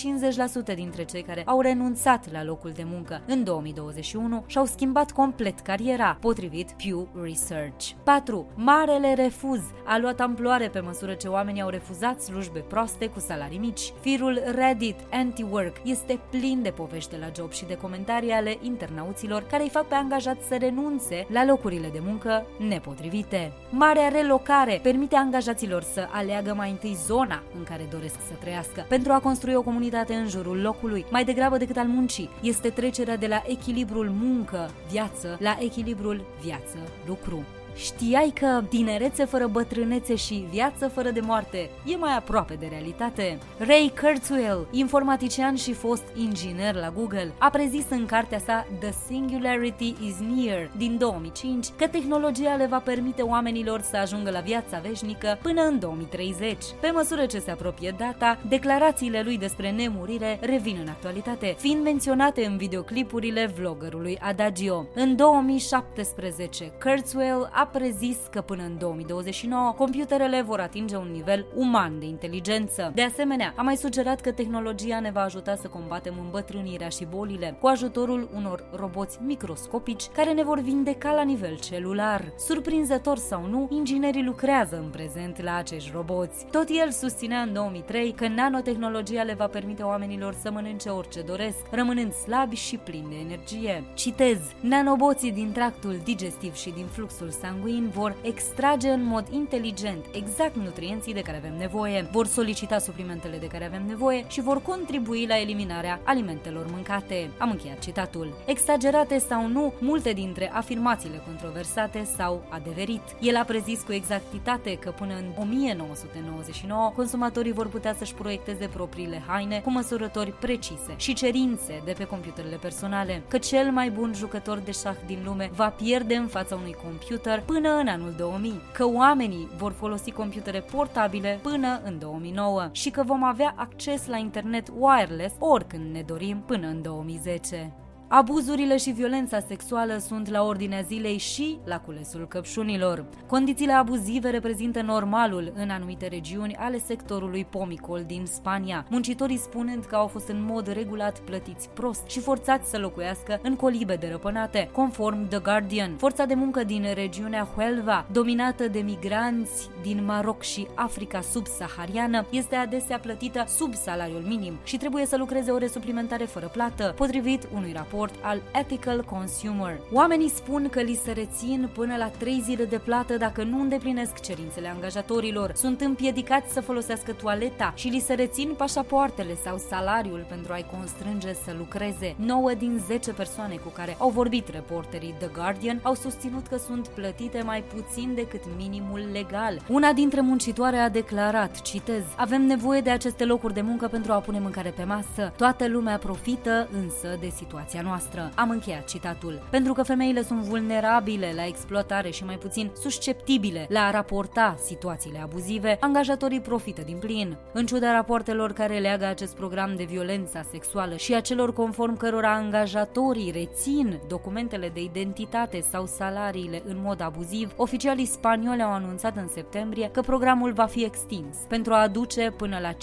50% 0.72 0.76
dintre 0.76 1.04
cei 1.04 1.22
care 1.22 1.44
au 1.46 1.62
renunțat 1.62 2.32
la 2.32 2.44
locul 2.44 2.72
de 2.72 2.84
muncă 2.86 3.22
în 3.28 3.44
2021 3.44 4.44
și-au 4.48 4.66
schimbat 4.66 5.12
complet 5.12 5.60
cariera, 5.60 6.18
potrivit 6.22 6.72
Pew 6.72 7.08
Research. 7.22 7.90
4. 8.04 8.46
Marele 8.56 9.14
refuz 9.14 9.62
a 9.86 9.98
luat 9.98 10.20
amploare 10.20 10.68
pe 10.68 10.80
măsură 10.80 11.14
ce 11.14 11.28
oamenii 11.28 11.62
au 11.62 11.70
refuzat 11.70 12.22
slujbe 12.22 12.60
proaste 12.60 13.08
cu 13.08 13.20
salarii 13.20 13.58
mici. 13.58 13.94
Firul 14.00 14.42
Reddit 14.56 14.96
Anti-Work 15.12 15.78
este 15.84 15.99
este 16.00 16.20
plin 16.30 16.62
de 16.62 16.70
povești 16.70 17.10
de 17.10 17.18
la 17.20 17.32
job 17.36 17.52
și 17.52 17.66
de 17.66 17.78
comentarii 17.78 18.32
ale 18.32 18.58
internauților 18.62 19.44
care 19.44 19.64
îi 19.64 19.70
fac 19.70 19.88
pe 19.88 19.96
angajați 19.96 20.48
să 20.48 20.58
renunțe 20.60 21.28
la 21.30 21.46
locurile 21.46 21.90
de 21.94 22.00
muncă 22.06 22.46
nepotrivite. 22.58 23.52
Marea 23.70 24.08
relocare 24.08 24.80
permite 24.84 25.16
angajaților 25.16 25.82
să 25.82 26.08
aleagă 26.12 26.54
mai 26.54 26.70
întâi 26.70 26.98
zona 27.06 27.44
în 27.58 27.64
care 27.64 27.88
doresc 27.92 28.16
să 28.28 28.34
trăiască 28.40 28.86
pentru 28.88 29.12
a 29.12 29.20
construi 29.20 29.56
o 29.56 29.62
comunitate 29.62 30.14
în 30.14 30.28
jurul 30.28 30.62
locului, 30.62 31.06
mai 31.12 31.24
degrabă 31.24 31.58
decât 31.58 31.78
al 31.78 31.88
muncii. 31.88 32.30
Este 32.42 32.70
trecerea 32.70 33.18
de 33.18 33.28
la 33.28 33.44
echilibrul 33.48 34.10
muncă-viață 34.10 35.38
la 35.40 35.58
echilibrul 35.60 36.26
viață-lucru. 36.42 37.44
Știai 37.80 38.34
că 38.40 38.64
tinerețe 38.70 39.26
fără 39.26 39.48
bătrânețe 39.48 40.16
și 40.16 40.46
viață 40.50 40.88
fără 40.88 41.10
de 41.10 41.20
moarte 41.20 41.70
e 41.86 41.96
mai 41.96 42.16
aproape 42.16 42.54
de 42.54 42.68
realitate? 42.70 43.38
Ray 43.58 43.94
Kurzweil, 44.02 44.68
informatician 44.72 45.56
și 45.56 45.74
fost 45.74 46.04
inginer 46.16 46.76
la 46.76 46.90
Google, 46.90 47.34
a 47.38 47.50
prezis 47.50 47.86
în 47.90 48.06
cartea 48.06 48.40
sa 48.40 48.68
The 48.80 48.92
Singularity 49.08 49.96
is 50.02 50.16
Near 50.36 50.72
din 50.78 50.98
2005 50.98 51.68
că 51.78 51.88
tehnologia 51.88 52.56
le 52.56 52.66
va 52.66 52.78
permite 52.78 53.22
oamenilor 53.22 53.82
să 53.82 53.98
ajungă 53.98 54.32
la 54.32 54.40
viața 54.40 54.80
veșnică 54.80 55.40
până 55.42 55.62
în 55.62 55.80
2030. 55.80 56.58
Pe 56.80 56.92
măsură 56.94 57.26
ce 57.26 57.40
se 57.40 57.52
apropie 57.52 57.96
data, 57.98 58.38
declarațiile 58.50 59.22
lui 59.24 59.38
despre 59.38 59.72
nemurire 59.72 60.40
revin 60.42 60.78
în 60.82 60.88
actualitate, 60.88 61.56
fiind 61.58 61.84
menționate 61.84 62.46
în 62.46 62.58
videoclipurile 62.58 63.54
vloggerului 63.58 64.18
Adagio. 64.22 64.86
În 64.96 65.16
2017, 65.16 66.72
Kurzweil 66.84 67.50
a 67.54 67.69
prezis 67.72 68.18
că 68.32 68.42
până 68.42 68.64
în 68.64 68.78
2029 68.78 69.72
computerele 69.72 70.42
vor 70.42 70.60
atinge 70.60 70.96
un 70.96 71.10
nivel 71.12 71.46
uman 71.56 72.00
de 72.00 72.06
inteligență. 72.06 72.92
De 72.96 73.02
asemenea, 73.02 73.54
a 73.56 73.62
mai 73.62 73.76
sugerat 73.76 74.22
că 74.22 74.32
tehnologia 74.32 75.00
ne 75.00 75.12
va 75.12 75.22
ajuta 75.22 75.56
să 75.56 75.68
combatem 75.68 76.14
îmbătrânirea 76.24 76.90
și 76.90 77.06
bolile 77.06 77.58
cu 77.62 77.68
ajutorul 77.68 78.30
unor 78.36 78.64
roboți 78.76 79.20
microscopici 79.22 80.08
care 80.08 80.34
ne 80.34 80.44
vor 80.44 80.60
vindeca 80.60 81.12
la 81.12 81.22
nivel 81.22 81.58
celular. 81.58 82.34
Surprinzător 82.38 83.18
sau 83.18 83.46
nu, 83.50 83.68
inginerii 83.72 84.24
lucrează 84.24 84.78
în 84.78 84.90
prezent 84.90 85.42
la 85.42 85.56
acești 85.56 85.92
roboți. 85.94 86.46
Tot 86.52 86.68
el 86.70 86.92
susținea 86.92 87.42
în 87.42 87.54
2003 87.54 88.12
că 88.12 88.28
nanotehnologia 88.28 89.24
le 89.24 89.34
va 89.34 89.48
permite 89.48 89.84
oamenilor 89.84 90.34
să 90.34 90.52
mănânce 90.52 90.90
orice 90.90 91.22
doresc, 91.22 91.58
rămânând 91.72 92.14
slabi 92.14 92.56
și 92.56 92.78
plini 92.78 93.10
de 93.10 93.16
energie. 93.16 93.84
Citez, 93.94 94.38
nanoboții 94.60 95.32
din 95.32 95.52
tractul 95.52 96.00
digestiv 96.04 96.56
și 96.56 96.70
din 96.70 96.86
fluxul 96.86 97.30
sanguin 97.30 97.58
sanguin 97.60 97.90
vor 97.90 98.16
extrage 98.22 98.90
în 98.90 99.04
mod 99.04 99.28
inteligent 99.32 100.06
exact 100.12 100.56
nutrienții 100.56 101.14
de 101.14 101.22
care 101.22 101.38
avem 101.38 101.58
nevoie, 101.58 102.08
vor 102.12 102.28
solicita 102.28 102.78
suplimentele 102.78 103.38
de 103.38 103.48
care 103.48 103.66
avem 103.66 103.86
nevoie 103.88 104.26
și 104.28 104.42
vor 104.42 104.62
contribui 104.62 105.26
la 105.28 105.40
eliminarea 105.40 106.00
alimentelor 106.04 106.66
mâncate. 106.72 107.30
Am 107.38 107.50
încheiat 107.50 107.80
citatul. 107.80 108.34
Exagerate 108.46 109.18
sau 109.18 109.48
nu, 109.48 109.74
multe 109.80 110.12
dintre 110.12 110.52
afirmațiile 110.54 111.22
controversate 111.26 112.04
s-au 112.16 112.44
adeverit. 112.50 113.02
El 113.22 113.36
a 113.36 113.44
prezis 113.44 113.82
cu 113.82 113.92
exactitate 113.92 114.78
că 114.78 114.90
până 114.90 115.14
în 115.14 115.26
1999 115.38 116.92
consumatorii 116.96 117.52
vor 117.52 117.68
putea 117.68 117.94
să-și 117.98 118.14
proiecteze 118.14 118.68
propriile 118.68 119.24
haine 119.28 119.60
cu 119.60 119.72
măsurători 119.72 120.32
precise 120.32 120.94
și 120.96 121.14
cerințe 121.14 121.82
de 121.86 121.94
pe 121.98 122.04
computerele 122.04 122.56
personale, 122.56 123.22
că 123.28 123.38
cel 123.38 123.72
mai 123.72 123.90
bun 123.90 124.14
jucător 124.16 124.58
de 124.58 124.72
șah 124.72 124.96
din 125.06 125.22
lume 125.26 125.50
va 125.54 125.70
pierde 125.70 126.16
în 126.16 126.28
fața 126.28 126.56
unui 126.56 126.76
computer 126.84 127.39
până 127.46 127.70
în 127.70 127.88
anul 127.88 128.14
2000, 128.18 128.62
că 128.74 128.86
oamenii 128.88 129.48
vor 129.58 129.72
folosi 129.72 130.12
computere 130.12 130.60
portabile 130.60 131.40
până 131.42 131.82
în 131.84 132.00
2009 132.00 132.70
și 132.72 132.90
că 132.90 133.04
vom 133.04 133.24
avea 133.24 133.54
acces 133.58 134.08
la 134.08 134.18
internet 134.18 134.68
wireless 134.78 135.36
oricând 135.40 135.94
ne 135.94 136.02
dorim 136.02 136.44
până 136.46 136.68
în 136.68 136.82
2010. 136.82 137.74
Abuzurile 138.12 138.78
și 138.78 138.90
violența 138.90 139.40
sexuală 139.40 139.98
sunt 139.98 140.30
la 140.30 140.44
ordinea 140.44 140.82
zilei 140.82 141.18
și 141.18 141.60
la 141.66 141.80
culesul 141.80 142.28
căpșunilor. 142.28 143.06
Condițiile 143.28 143.72
abuzive 143.72 144.30
reprezintă 144.30 144.82
normalul 144.82 145.54
în 145.56 145.70
anumite 145.70 146.08
regiuni 146.08 146.56
ale 146.56 146.80
sectorului 146.80 147.46
pomicol 147.46 148.04
din 148.08 148.26
Spania, 148.26 148.86
muncitorii 148.90 149.38
spunând 149.38 149.86
că 149.86 149.96
au 149.96 150.08
fost 150.08 150.28
în 150.28 150.46
mod 150.46 150.68
regulat 150.68 151.20
plătiți 151.20 151.70
prost 151.70 152.10
și 152.10 152.20
forțați 152.20 152.70
să 152.70 152.78
locuiască 152.78 153.40
în 153.44 153.56
colibe 153.56 153.96
derăpânate, 153.96 154.70
conform 154.72 155.28
The 155.28 155.40
Guardian. 155.40 155.96
Forța 155.98 156.26
de 156.26 156.34
muncă 156.34 156.64
din 156.64 156.86
regiunea 156.94 157.48
Huelva, 157.56 158.06
dominată 158.12 158.68
de 158.68 158.80
migranți 158.80 159.70
din 159.82 160.06
Maroc 160.06 160.42
și 160.42 160.68
Africa 160.76 161.22
subsahariană, 161.22 162.26
este 162.30 162.56
adesea 162.56 163.00
plătită 163.00 163.44
sub 163.48 163.74
salariul 163.74 164.24
minim 164.28 164.54
și 164.64 164.78
trebuie 164.78 165.06
să 165.06 165.18
lucreze 165.18 165.52
ore 165.52 165.68
suplimentare 165.68 166.26
fără 166.26 166.48
plată, 166.48 166.94
potrivit 166.98 167.48
unui 167.54 167.72
raport 167.72 167.98
raport 168.00 168.24
al 168.24 168.42
Ethical 168.52 169.04
Consumer. 169.04 169.80
Oamenii 169.92 170.30
spun 170.30 170.70
că 170.70 170.82
li 170.82 171.00
se 171.04 171.12
rețin 171.12 171.70
până 171.74 171.96
la 171.96 172.08
3 172.08 172.42
zile 172.46 172.66
de 172.66 172.78
plată 172.78 173.18
dacă 173.18 173.44
nu 173.44 173.62
îndeplinesc 173.62 174.20
cerințele 174.20 174.68
angajatorilor. 174.68 175.52
Sunt 175.56 175.82
împiedicați 175.82 176.54
să 176.54 176.62
folosească 176.62 177.14
toaleta 177.14 177.74
și 177.76 177.88
li 177.88 178.00
se 178.00 178.14
rețin 178.14 178.54
pașapoartele 178.58 179.36
sau 179.44 179.58
salariul 179.58 180.26
pentru 180.30 180.54
a-i 180.54 180.66
constrânge 180.76 181.34
să 181.34 181.56
lucreze. 181.58 182.16
9 182.18 182.54
din 182.54 182.82
10 182.88 183.12
persoane 183.12 183.56
cu 183.56 183.70
care 183.70 183.96
au 184.00 184.10
vorbit 184.10 184.48
reporterii 184.48 185.16
The 185.18 185.30
Guardian 185.34 185.80
au 185.84 185.94
susținut 185.94 186.48
că 186.48 186.58
sunt 186.58 186.88
plătite 186.88 187.42
mai 187.46 187.64
puțin 187.76 188.16
decât 188.16 188.42
minimul 188.58 189.10
legal. 189.12 189.62
Una 189.68 189.94
dintre 189.94 190.22
muncitoare 190.22 190.78
a 190.78 190.90
declarat, 190.90 191.62
citez, 191.62 192.04
avem 192.16 192.42
nevoie 192.42 192.82
de 192.82 192.90
aceste 192.90 193.26
locuri 193.26 193.54
de 193.54 193.62
muncă 193.62 193.88
pentru 193.88 194.12
a 194.12 194.20
pune 194.20 194.40
mâncare 194.40 194.70
pe 194.70 194.84
masă. 194.84 195.34
Toată 195.36 195.68
lumea 195.68 195.98
profită 195.98 196.70
însă 196.72 197.18
de 197.20 197.30
situația 197.36 197.82
noastră. 197.82 197.89
Am 198.36 198.50
încheiat 198.50 198.88
citatul. 198.88 199.48
Pentru 199.50 199.74
că 199.74 199.84
femeile 199.84 200.24
sunt 200.24 200.40
vulnerabile 200.40 201.32
la 201.36 201.46
exploatare 201.46 202.10
și 202.10 202.24
mai 202.26 202.36
puțin 202.36 202.72
susceptibile 202.82 203.66
la 203.70 203.80
a 203.80 203.92
raporta 203.92 204.56
situațiile 204.66 205.20
abuzive, 205.20 205.78
angajatorii 205.80 206.42
profită 206.42 206.82
din 206.82 206.98
plin. 206.98 207.38
În 207.54 207.66
ciuda 207.66 207.92
rapoartelor 207.92 208.54
care 208.54 208.78
leagă 208.78 209.06
acest 209.06 209.36
program 209.36 209.76
de 209.76 209.84
violența 209.84 210.42
sexuală 210.52 210.96
și 210.96 211.14
a 211.14 211.20
celor 211.20 211.54
conform 211.54 211.98
cărora 211.98 212.34
angajatorii 212.34 213.32
rețin 213.32 214.00
documentele 214.08 214.70
de 214.74 214.82
identitate 214.82 215.60
sau 215.60 215.86
salariile 215.86 216.62
în 216.66 216.78
mod 216.82 217.02
abuziv, 217.02 217.54
oficialii 217.56 218.06
spanioli 218.06 218.62
au 218.62 218.72
anunțat 218.72 219.18
în 219.18 219.28
septembrie 219.28 219.90
că 219.92 220.02
programul 220.02 220.54
va 220.54 220.66
fi 220.66 220.84
extins 220.84 221.38
pentru 221.48 221.74
a 221.74 221.82
aduce 221.82 222.34
până 222.38 222.60
la 222.62 222.74
15.350 222.74 222.78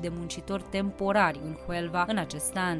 de 0.00 0.10
muncitori 0.16 0.64
temporari 0.70 1.40
în 1.44 1.56
Huelva 1.66 2.04
în 2.08 2.16
acest 2.16 2.56
an, 2.56 2.79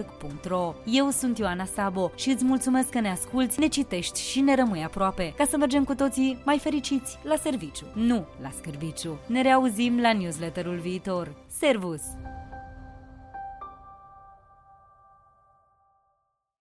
news.hackingwork.ro 0.00 0.74
Eu 0.84 1.10
sunt 1.10 1.38
Ioana 1.38 1.64
Sabo 1.64 2.10
și 2.14 2.30
îți 2.30 2.44
mulțumesc 2.44 2.88
că 2.88 3.00
ne 3.00 3.10
asculti, 3.10 3.60
ne 3.60 3.66
citești 3.66 4.20
și 4.20 4.40
ne 4.40 4.54
rămâi 4.54 4.84
aproape, 4.84 5.34
ca 5.36 5.44
să 5.48 5.56
mergem 5.56 5.84
cu 5.84 5.94
toții 5.94 6.42
mai 6.44 6.58
fericiți 6.58 7.18
la 7.22 7.36
serviciu, 7.36 7.84
nu 7.94 8.26
la 8.42 8.50
scârbiciu. 8.58 9.18
Ne 9.26 9.42
reauzim 9.42 10.00
la 10.00 10.12
newsletterul 10.12 10.78
viitor. 10.78 11.32
Servus! 11.46 12.00